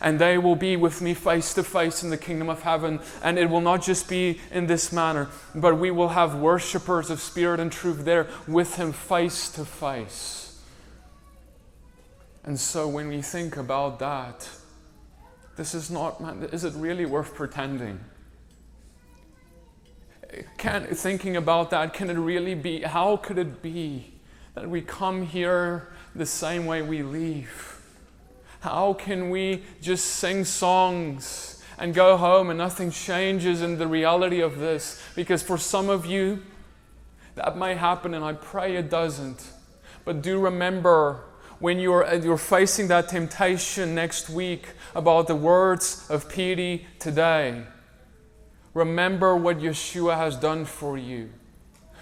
and 0.00 0.18
they 0.18 0.38
will 0.38 0.56
be 0.56 0.76
with 0.76 1.00
me 1.00 1.14
face 1.14 1.54
to 1.54 1.62
face 1.62 2.02
in 2.02 2.10
the 2.10 2.16
kingdom 2.16 2.48
of 2.48 2.62
heaven. 2.62 3.00
And 3.22 3.38
it 3.38 3.50
will 3.50 3.60
not 3.60 3.82
just 3.82 4.08
be 4.08 4.40
in 4.50 4.66
this 4.66 4.92
manner, 4.92 5.28
but 5.54 5.78
we 5.78 5.90
will 5.90 6.10
have 6.10 6.34
worshippers 6.34 7.10
of 7.10 7.20
spirit 7.20 7.60
and 7.60 7.70
truth 7.72 8.04
there 8.04 8.28
with 8.46 8.76
him 8.76 8.92
face 8.92 9.48
to 9.50 9.64
face. 9.64 10.60
And 12.44 12.58
so 12.58 12.88
when 12.88 13.08
we 13.08 13.20
think 13.20 13.56
about 13.56 13.98
that, 13.98 14.48
this 15.56 15.74
is 15.74 15.90
not, 15.90 16.20
man, 16.20 16.48
is 16.52 16.64
it 16.64 16.72
really 16.74 17.04
worth 17.04 17.34
pretending? 17.34 18.00
Can, 20.56 20.86
thinking 20.86 21.36
about 21.36 21.70
that, 21.70 21.92
can 21.92 22.10
it 22.10 22.14
really 22.14 22.54
be, 22.54 22.82
how 22.82 23.16
could 23.16 23.38
it 23.38 23.60
be 23.60 24.12
that 24.54 24.68
we 24.68 24.80
come 24.80 25.26
here 25.26 25.88
the 26.14 26.26
same 26.26 26.64
way 26.64 26.80
we 26.80 27.02
leave? 27.02 27.77
How 28.60 28.92
can 28.92 29.30
we 29.30 29.62
just 29.80 30.04
sing 30.06 30.44
songs 30.44 31.62
and 31.78 31.94
go 31.94 32.16
home 32.16 32.50
and 32.50 32.58
nothing 32.58 32.90
changes 32.90 33.62
in 33.62 33.78
the 33.78 33.86
reality 33.86 34.40
of 34.40 34.58
this? 34.58 35.00
Because 35.14 35.42
for 35.42 35.58
some 35.58 35.88
of 35.88 36.06
you, 36.06 36.42
that 37.36 37.56
may 37.56 37.74
happen, 37.74 38.14
and 38.14 38.24
I 38.24 38.32
pray 38.32 38.74
it 38.76 38.90
doesn't. 38.90 39.46
But 40.04 40.22
do 40.22 40.40
remember 40.40 41.20
when 41.60 41.78
you're, 41.78 42.12
you're 42.14 42.36
facing 42.36 42.88
that 42.88 43.08
temptation 43.08 43.94
next 43.94 44.28
week 44.28 44.70
about 44.94 45.26
the 45.28 45.36
words 45.36 46.06
of 46.08 46.28
pity 46.28 46.86
today, 46.98 47.64
remember 48.74 49.36
what 49.36 49.58
Yeshua 49.58 50.16
has 50.16 50.36
done 50.36 50.64
for 50.64 50.96
you. 50.96 51.30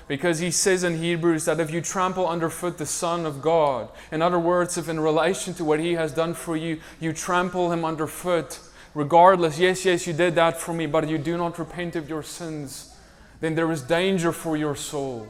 Because 0.09 0.39
he 0.39 0.53
says 0.53 0.85
in 0.85 0.99
Hebrews 0.99 1.47
that 1.47 1.59
if 1.59 1.71
you 1.71 1.81
trample 1.81 2.29
underfoot 2.29 2.79
the 2.79 2.87
Son 2.87 3.27
of 3.27 3.43
God, 3.43 3.89
in 4.13 4.23
other 4.23 4.39
words, 4.39 4.79
if 4.79 4.89
in 4.89 5.01
relation 5.01 5.53
to 5.55 5.65
what 5.65 5.81
he 5.81 5.95
has 5.95 6.13
done 6.13 6.35
for 6.35 6.57
you, 6.57 6.81
you 7.01 7.13
trample 7.13 7.73
him 7.73 7.85
underfoot, 7.85 8.61
regardless, 8.95 9.59
yes, 9.59 9.85
yes, 9.85 10.07
you 10.07 10.13
did 10.13 10.37
that 10.37 10.61
for 10.61 10.73
me, 10.73 10.87
but 10.87 11.09
you 11.09 11.19
do 11.19 11.37
not 11.37 11.59
repent 11.59 11.97
of 11.97 12.09
your 12.09 12.23
sins, 12.23 12.95
then 13.41 13.57
there 13.57 13.71
is 13.73 13.83
danger 13.83 14.31
for 14.31 14.57
your 14.57 14.77
soul. 14.77 15.29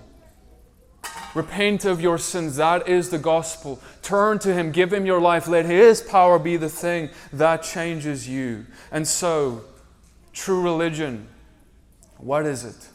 Repent 1.35 1.85
of 1.85 2.01
your 2.01 2.19
sins. 2.19 2.57
That 2.57 2.89
is 2.89 3.11
the 3.11 3.19
gospel. 3.19 3.81
Turn 4.03 4.39
to 4.41 4.55
Him. 4.55 4.73
Give 4.73 4.93
Him 4.93 5.05
your 5.05 5.21
life. 5.21 5.47
Let 5.47 5.67
His 5.67 6.01
power 6.01 6.39
be 6.39 6.57
the 6.57 6.69
thing 6.69 7.11
that 7.33 7.63
changes 7.63 8.29
you. 8.29 8.67
And 8.91 9.07
so, 9.07 9.65
true 10.33 10.63
religion, 10.63 11.29
what 12.17 12.47
is 12.47 12.65
it? 12.65 12.89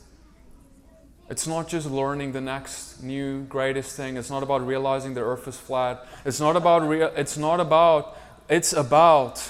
It's 1.31 1.47
not 1.47 1.69
just 1.69 1.89
learning 1.89 2.33
the 2.33 2.41
next 2.41 3.01
new 3.01 3.43
greatest 3.43 3.95
thing. 3.95 4.17
It's 4.17 4.29
not 4.29 4.43
about 4.43 4.67
realizing 4.67 5.13
the 5.13 5.21
earth 5.21 5.47
is 5.47 5.55
flat. 5.55 6.05
It's 6.25 6.41
not 6.41 6.57
about 6.57 6.85
rea- 6.85 7.13
it's 7.15 7.37
not 7.37 7.61
about 7.61 8.17
it's 8.49 8.73
about 8.73 9.49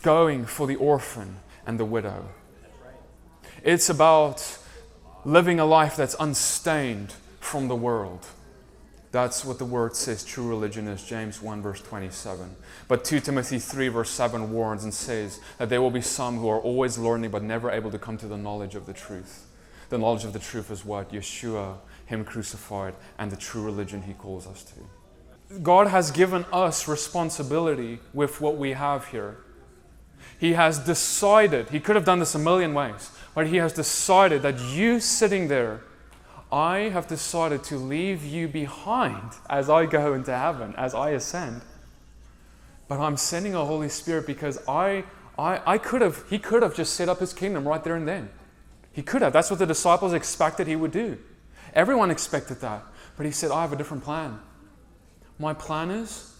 going 0.00 0.46
for 0.46 0.66
the 0.66 0.76
orphan 0.76 1.36
and 1.66 1.78
the 1.78 1.84
widow. 1.84 2.30
It's 3.62 3.90
about 3.90 4.58
living 5.26 5.60
a 5.60 5.66
life 5.66 5.94
that's 5.94 6.16
unstained 6.18 7.12
from 7.38 7.68
the 7.68 7.76
world. 7.76 8.26
That's 9.12 9.44
what 9.44 9.58
the 9.58 9.66
word 9.66 9.94
says 9.94 10.24
true 10.24 10.48
religion 10.48 10.88
is, 10.88 11.04
James 11.04 11.42
1, 11.42 11.60
verse 11.60 11.82
27. 11.82 12.56
But 12.88 13.04
2 13.04 13.20
Timothy 13.20 13.58
3, 13.58 13.88
verse 13.88 14.08
7 14.08 14.52
warns 14.52 14.84
and 14.84 14.94
says 14.94 15.38
that 15.58 15.68
there 15.68 15.82
will 15.82 15.90
be 15.90 16.00
some 16.00 16.38
who 16.38 16.48
are 16.48 16.60
always 16.60 16.96
learning 16.96 17.30
but 17.30 17.42
never 17.42 17.70
able 17.70 17.90
to 17.90 17.98
come 17.98 18.16
to 18.16 18.26
the 18.26 18.38
knowledge 18.38 18.74
of 18.74 18.86
the 18.86 18.94
truth. 18.94 19.44
The 19.88 19.98
knowledge 19.98 20.24
of 20.24 20.32
the 20.32 20.38
truth 20.38 20.70
is 20.70 20.84
what? 20.84 21.12
Yeshua, 21.12 21.78
Him 22.06 22.24
crucified, 22.24 22.94
and 23.18 23.30
the 23.30 23.36
true 23.36 23.62
religion 23.62 24.02
He 24.02 24.14
calls 24.14 24.46
us 24.46 24.64
to. 24.64 25.58
God 25.60 25.86
has 25.86 26.10
given 26.10 26.44
us 26.52 26.86
responsibility 26.86 28.00
with 28.12 28.40
what 28.40 28.56
we 28.56 28.72
have 28.72 29.06
here. 29.08 29.38
He 30.38 30.52
has 30.52 30.78
decided, 30.78 31.70
He 31.70 31.80
could 31.80 31.96
have 31.96 32.04
done 32.04 32.18
this 32.18 32.34
a 32.34 32.38
million 32.38 32.74
ways, 32.74 33.10
but 33.34 33.46
He 33.46 33.56
has 33.56 33.72
decided 33.72 34.42
that 34.42 34.60
you 34.60 35.00
sitting 35.00 35.48
there 35.48 35.82
I 36.50 36.88
have 36.88 37.06
decided 37.06 37.62
to 37.64 37.76
leave 37.76 38.24
you 38.24 38.48
behind 38.48 39.32
as 39.50 39.68
I 39.68 39.84
go 39.84 40.14
into 40.14 40.36
heaven, 40.36 40.74
as 40.76 40.94
I 40.94 41.10
ascend. 41.10 41.60
But 42.88 43.00
I'm 43.00 43.18
sending 43.18 43.54
a 43.54 43.64
Holy 43.64 43.90
Spirit 43.90 44.26
because 44.26 44.58
I, 44.66 45.04
I, 45.38 45.60
I 45.66 45.78
could 45.78 46.00
have, 46.00 46.24
he 46.30 46.38
could 46.38 46.62
have 46.62 46.74
just 46.74 46.94
set 46.94 47.08
up 47.08 47.20
his 47.20 47.34
kingdom 47.34 47.68
right 47.68 47.84
there 47.84 47.96
and 47.96 48.08
then. 48.08 48.30
He 48.98 49.04
could 49.04 49.22
have. 49.22 49.32
That's 49.32 49.48
what 49.48 49.60
the 49.60 49.66
disciples 49.66 50.12
expected 50.12 50.66
he 50.66 50.74
would 50.74 50.90
do. 50.90 51.18
Everyone 51.72 52.10
expected 52.10 52.60
that. 52.62 52.82
But 53.16 53.26
he 53.26 53.30
said, 53.30 53.52
I 53.52 53.60
have 53.60 53.72
a 53.72 53.76
different 53.76 54.02
plan. 54.02 54.40
My 55.38 55.54
plan 55.54 55.92
is 55.92 56.34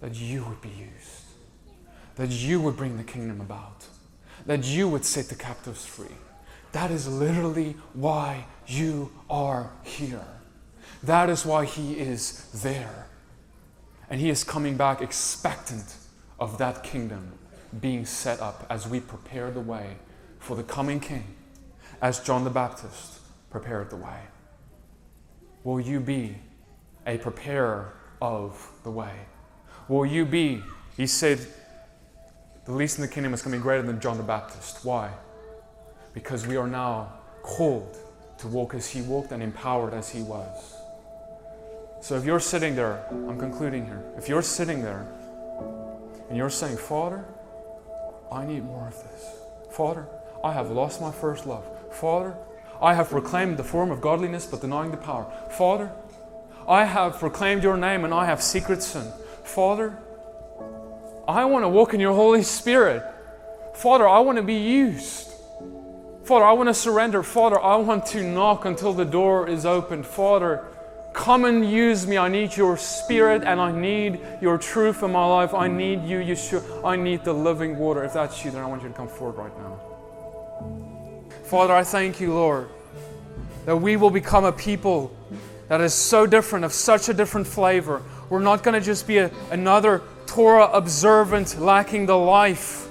that 0.00 0.14
you 0.14 0.44
would 0.44 0.60
be 0.60 0.68
used, 0.68 1.24
that 2.14 2.30
you 2.30 2.60
would 2.60 2.76
bring 2.76 2.98
the 2.98 3.02
kingdom 3.02 3.40
about, 3.40 3.84
that 4.46 4.64
you 4.64 4.88
would 4.88 5.04
set 5.04 5.28
the 5.28 5.34
captives 5.34 5.84
free 5.84 6.14
that 6.70 6.92
is 6.92 7.08
literally 7.08 7.74
why 7.94 8.46
you 8.68 9.10
are 9.28 9.72
here. 9.82 10.24
That 11.02 11.28
is 11.28 11.44
why 11.44 11.64
He 11.64 11.94
is 11.94 12.48
there. 12.62 13.08
And 14.08 14.20
He 14.20 14.30
is 14.30 14.44
coming 14.44 14.76
back 14.76 15.02
expectant 15.02 15.96
of 16.38 16.58
that 16.58 16.84
kingdom 16.84 17.32
being 17.80 18.06
set 18.06 18.40
up 18.40 18.66
as 18.70 18.86
we 18.86 19.00
prepare 19.00 19.50
the 19.50 19.60
way 19.60 19.96
for 20.38 20.56
the 20.56 20.62
coming 20.62 21.00
King, 21.00 21.34
as 22.00 22.20
John 22.20 22.44
the 22.44 22.50
Baptist 22.50 23.20
prepared 23.50 23.90
the 23.90 23.96
way. 23.96 24.20
Will 25.64 25.80
you 25.80 26.00
be 26.00 26.36
a 27.06 27.18
preparer 27.18 27.94
of 28.20 28.70
the 28.84 28.90
way? 28.90 29.12
Will 29.88 30.06
you 30.06 30.24
be, 30.24 30.62
he 30.96 31.06
said, 31.06 31.40
the 32.64 32.72
least 32.72 32.98
in 32.98 33.02
the 33.02 33.08
kingdom 33.08 33.32
is 33.32 33.42
going 33.42 33.52
to 33.52 33.58
be 33.58 33.62
greater 33.62 33.82
than 33.82 33.98
John 34.00 34.18
the 34.18 34.22
Baptist. 34.22 34.84
Why? 34.84 35.10
because 36.18 36.48
we 36.48 36.56
are 36.56 36.66
now 36.66 37.12
called 37.42 37.96
to 38.38 38.48
walk 38.48 38.74
as 38.74 38.88
He 38.88 39.02
walked 39.02 39.30
and 39.30 39.40
empowered 39.40 39.94
as 39.94 40.10
He 40.10 40.20
was. 40.20 40.74
So 42.00 42.16
if 42.16 42.24
you're 42.24 42.40
sitting 42.40 42.74
there, 42.74 43.06
I'm 43.10 43.38
concluding 43.38 43.84
here. 43.86 44.02
If 44.16 44.28
you're 44.28 44.42
sitting 44.42 44.82
there 44.82 45.06
and 46.28 46.36
you're 46.36 46.50
saying, 46.50 46.76
Father, 46.76 47.24
I 48.32 48.44
need 48.44 48.64
more 48.64 48.88
of 48.88 48.94
this. 48.94 49.30
Father, 49.70 50.06
I 50.44 50.52
have 50.52 50.70
lost 50.70 51.00
my 51.00 51.12
first 51.12 51.46
love. 51.46 51.64
Father, 51.90 52.36
I 52.80 52.94
have 52.94 53.10
proclaimed 53.10 53.56
the 53.56 53.64
form 53.64 53.90
of 53.90 54.00
godliness 54.00 54.46
but 54.46 54.60
denying 54.60 54.90
the 54.90 54.96
power. 54.96 55.26
Father, 55.50 55.90
I 56.68 56.84
have 56.84 57.18
proclaimed 57.18 57.62
your 57.62 57.76
name 57.76 58.04
and 58.04 58.14
I 58.14 58.26
have 58.26 58.42
secret 58.42 58.82
sin. 58.82 59.10
Father, 59.42 59.98
I 61.26 61.44
want 61.44 61.64
to 61.64 61.68
walk 61.68 61.94
in 61.94 62.00
your 62.00 62.14
Holy 62.14 62.42
Spirit. 62.42 63.02
Father, 63.74 64.08
I 64.08 64.20
want 64.20 64.36
to 64.36 64.42
be 64.42 64.56
used. 64.56 65.32
Father, 66.24 66.44
I 66.44 66.52
want 66.52 66.68
to 66.68 66.74
surrender. 66.74 67.22
Father, 67.22 67.60
I 67.60 67.76
want 67.76 68.06
to 68.06 68.22
knock 68.22 68.64
until 68.64 68.92
the 68.92 69.04
door 69.04 69.48
is 69.48 69.64
opened. 69.64 70.06
Father, 70.06 70.66
come 71.14 71.44
and 71.44 71.68
use 71.68 72.06
me. 72.06 72.18
I 72.18 72.28
need 72.28 72.56
your 72.56 72.76
spirit 72.76 73.42
and 73.44 73.60
I 73.60 73.72
need 73.72 74.20
your 74.40 74.58
truth 74.58 75.02
in 75.02 75.12
my 75.12 75.24
life. 75.24 75.54
I 75.54 75.68
need 75.68 76.04
you, 76.04 76.18
Yeshua. 76.18 76.84
I 76.84 76.96
need 76.96 77.24
the 77.24 77.32
living 77.32 77.78
water. 77.78 78.04
If 78.04 78.12
that's 78.12 78.44
you, 78.44 78.50
then 78.50 78.62
I 78.62 78.66
want 78.66 78.82
you 78.82 78.88
to 78.88 78.94
come 78.94 79.08
forward 79.08 79.36
right 79.36 79.58
now. 79.58 79.97
Father, 81.48 81.74
I 81.74 81.82
thank 81.82 82.20
you, 82.20 82.34
Lord, 82.34 82.68
that 83.64 83.74
we 83.74 83.96
will 83.96 84.10
become 84.10 84.44
a 84.44 84.52
people 84.52 85.16
that 85.68 85.80
is 85.80 85.94
so 85.94 86.26
different, 86.26 86.66
of 86.66 86.74
such 86.74 87.08
a 87.08 87.14
different 87.14 87.46
flavor. 87.46 88.02
We're 88.28 88.40
not 88.40 88.62
going 88.62 88.78
to 88.78 88.84
just 88.84 89.06
be 89.06 89.16
a, 89.16 89.30
another 89.50 90.02
Torah 90.26 90.66
observant 90.66 91.58
lacking 91.58 92.04
the 92.04 92.18
life 92.18 92.86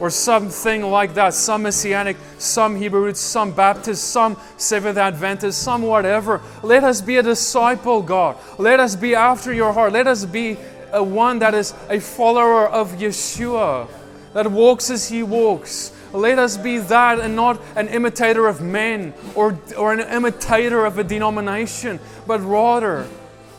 or 0.00 0.10
something 0.10 0.82
like 0.82 1.14
that. 1.14 1.32
Some 1.32 1.62
Messianic, 1.62 2.16
some 2.38 2.74
Hebrew 2.74 3.04
roots, 3.04 3.20
some 3.20 3.52
Baptist, 3.52 4.02
some 4.10 4.36
Seventh 4.56 4.98
Adventist, 4.98 5.62
some 5.62 5.82
whatever. 5.82 6.40
Let 6.64 6.82
us 6.82 7.00
be 7.00 7.18
a 7.18 7.22
disciple, 7.22 8.02
God. 8.02 8.36
Let 8.58 8.80
us 8.80 8.96
be 8.96 9.14
after 9.14 9.52
your 9.52 9.72
heart. 9.72 9.92
Let 9.92 10.08
us 10.08 10.24
be 10.24 10.56
a 10.90 11.04
one 11.04 11.38
that 11.38 11.54
is 11.54 11.72
a 11.88 12.00
follower 12.00 12.68
of 12.68 12.94
Yeshua, 12.94 13.86
that 14.32 14.50
walks 14.50 14.90
as 14.90 15.08
he 15.08 15.22
walks. 15.22 15.92
Let 16.12 16.38
us 16.38 16.56
be 16.56 16.78
that 16.78 17.20
and 17.20 17.34
not 17.34 17.60
an 17.76 17.88
imitator 17.88 18.46
of 18.46 18.60
men 18.60 19.14
or, 19.34 19.58
or 19.78 19.92
an 19.92 20.00
imitator 20.00 20.84
of 20.84 20.98
a 20.98 21.04
denomination, 21.04 22.00
but 22.26 22.40
rather 22.40 23.06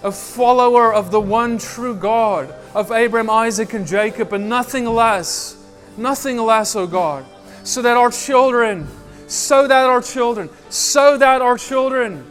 a 0.03 0.11
follower 0.11 0.93
of 0.93 1.11
the 1.11 1.19
one 1.21 1.57
true 1.57 1.95
God, 1.95 2.53
of 2.75 2.91
Abraham, 2.91 3.29
Isaac, 3.29 3.73
and 3.73 3.87
Jacob, 3.87 4.33
and 4.33 4.49
nothing 4.49 4.85
less 4.85 5.57
nothing 5.97 6.37
less, 6.37 6.75
O 6.75 6.81
oh 6.81 6.87
God, 6.87 7.25
so 7.63 7.81
that 7.81 7.97
our 7.97 8.11
children, 8.11 8.87
so 9.27 9.67
that 9.67 9.85
our 9.85 10.01
children, 10.01 10.49
so 10.69 11.17
that 11.17 11.41
our 11.41 11.57
children 11.57 12.25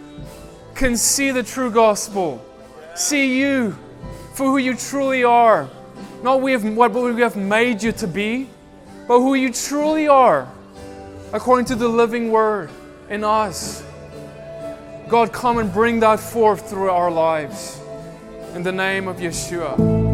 can 0.75 0.97
see 0.97 1.31
the 1.31 1.43
true 1.43 1.71
gospel, 1.71 2.45
see 2.95 3.39
you 3.39 3.77
for 4.35 4.47
who 4.47 4.59
you 4.59 4.77
truly 4.77 5.25
are, 5.25 5.69
not 6.23 6.41
we 6.41 6.53
have, 6.53 6.65
what 6.65 6.93
we 6.93 7.21
have 7.21 7.37
made 7.37 7.83
you 7.83 7.93
to 7.93 8.07
be, 8.07 8.49
but 9.13 9.21
who 9.21 9.35
you 9.35 9.53
truly 9.53 10.09
are, 10.09 10.49
according 11.35 11.67
to 11.67 11.75
the 11.75 11.87
living 11.87 12.31
word 12.31 12.71
in 13.11 13.23
us. 13.23 13.85
God, 15.07 15.35
come 15.35 15.59
and 15.59 15.71
bring 15.71 16.01
that 16.01 16.19
forth 16.19 16.71
through 16.71 16.89
our 16.89 17.11
lives. 17.11 17.79
In 18.55 18.63
the 18.63 18.73
name 18.73 19.09
of 19.09 19.19
Yeshua. 19.19 20.12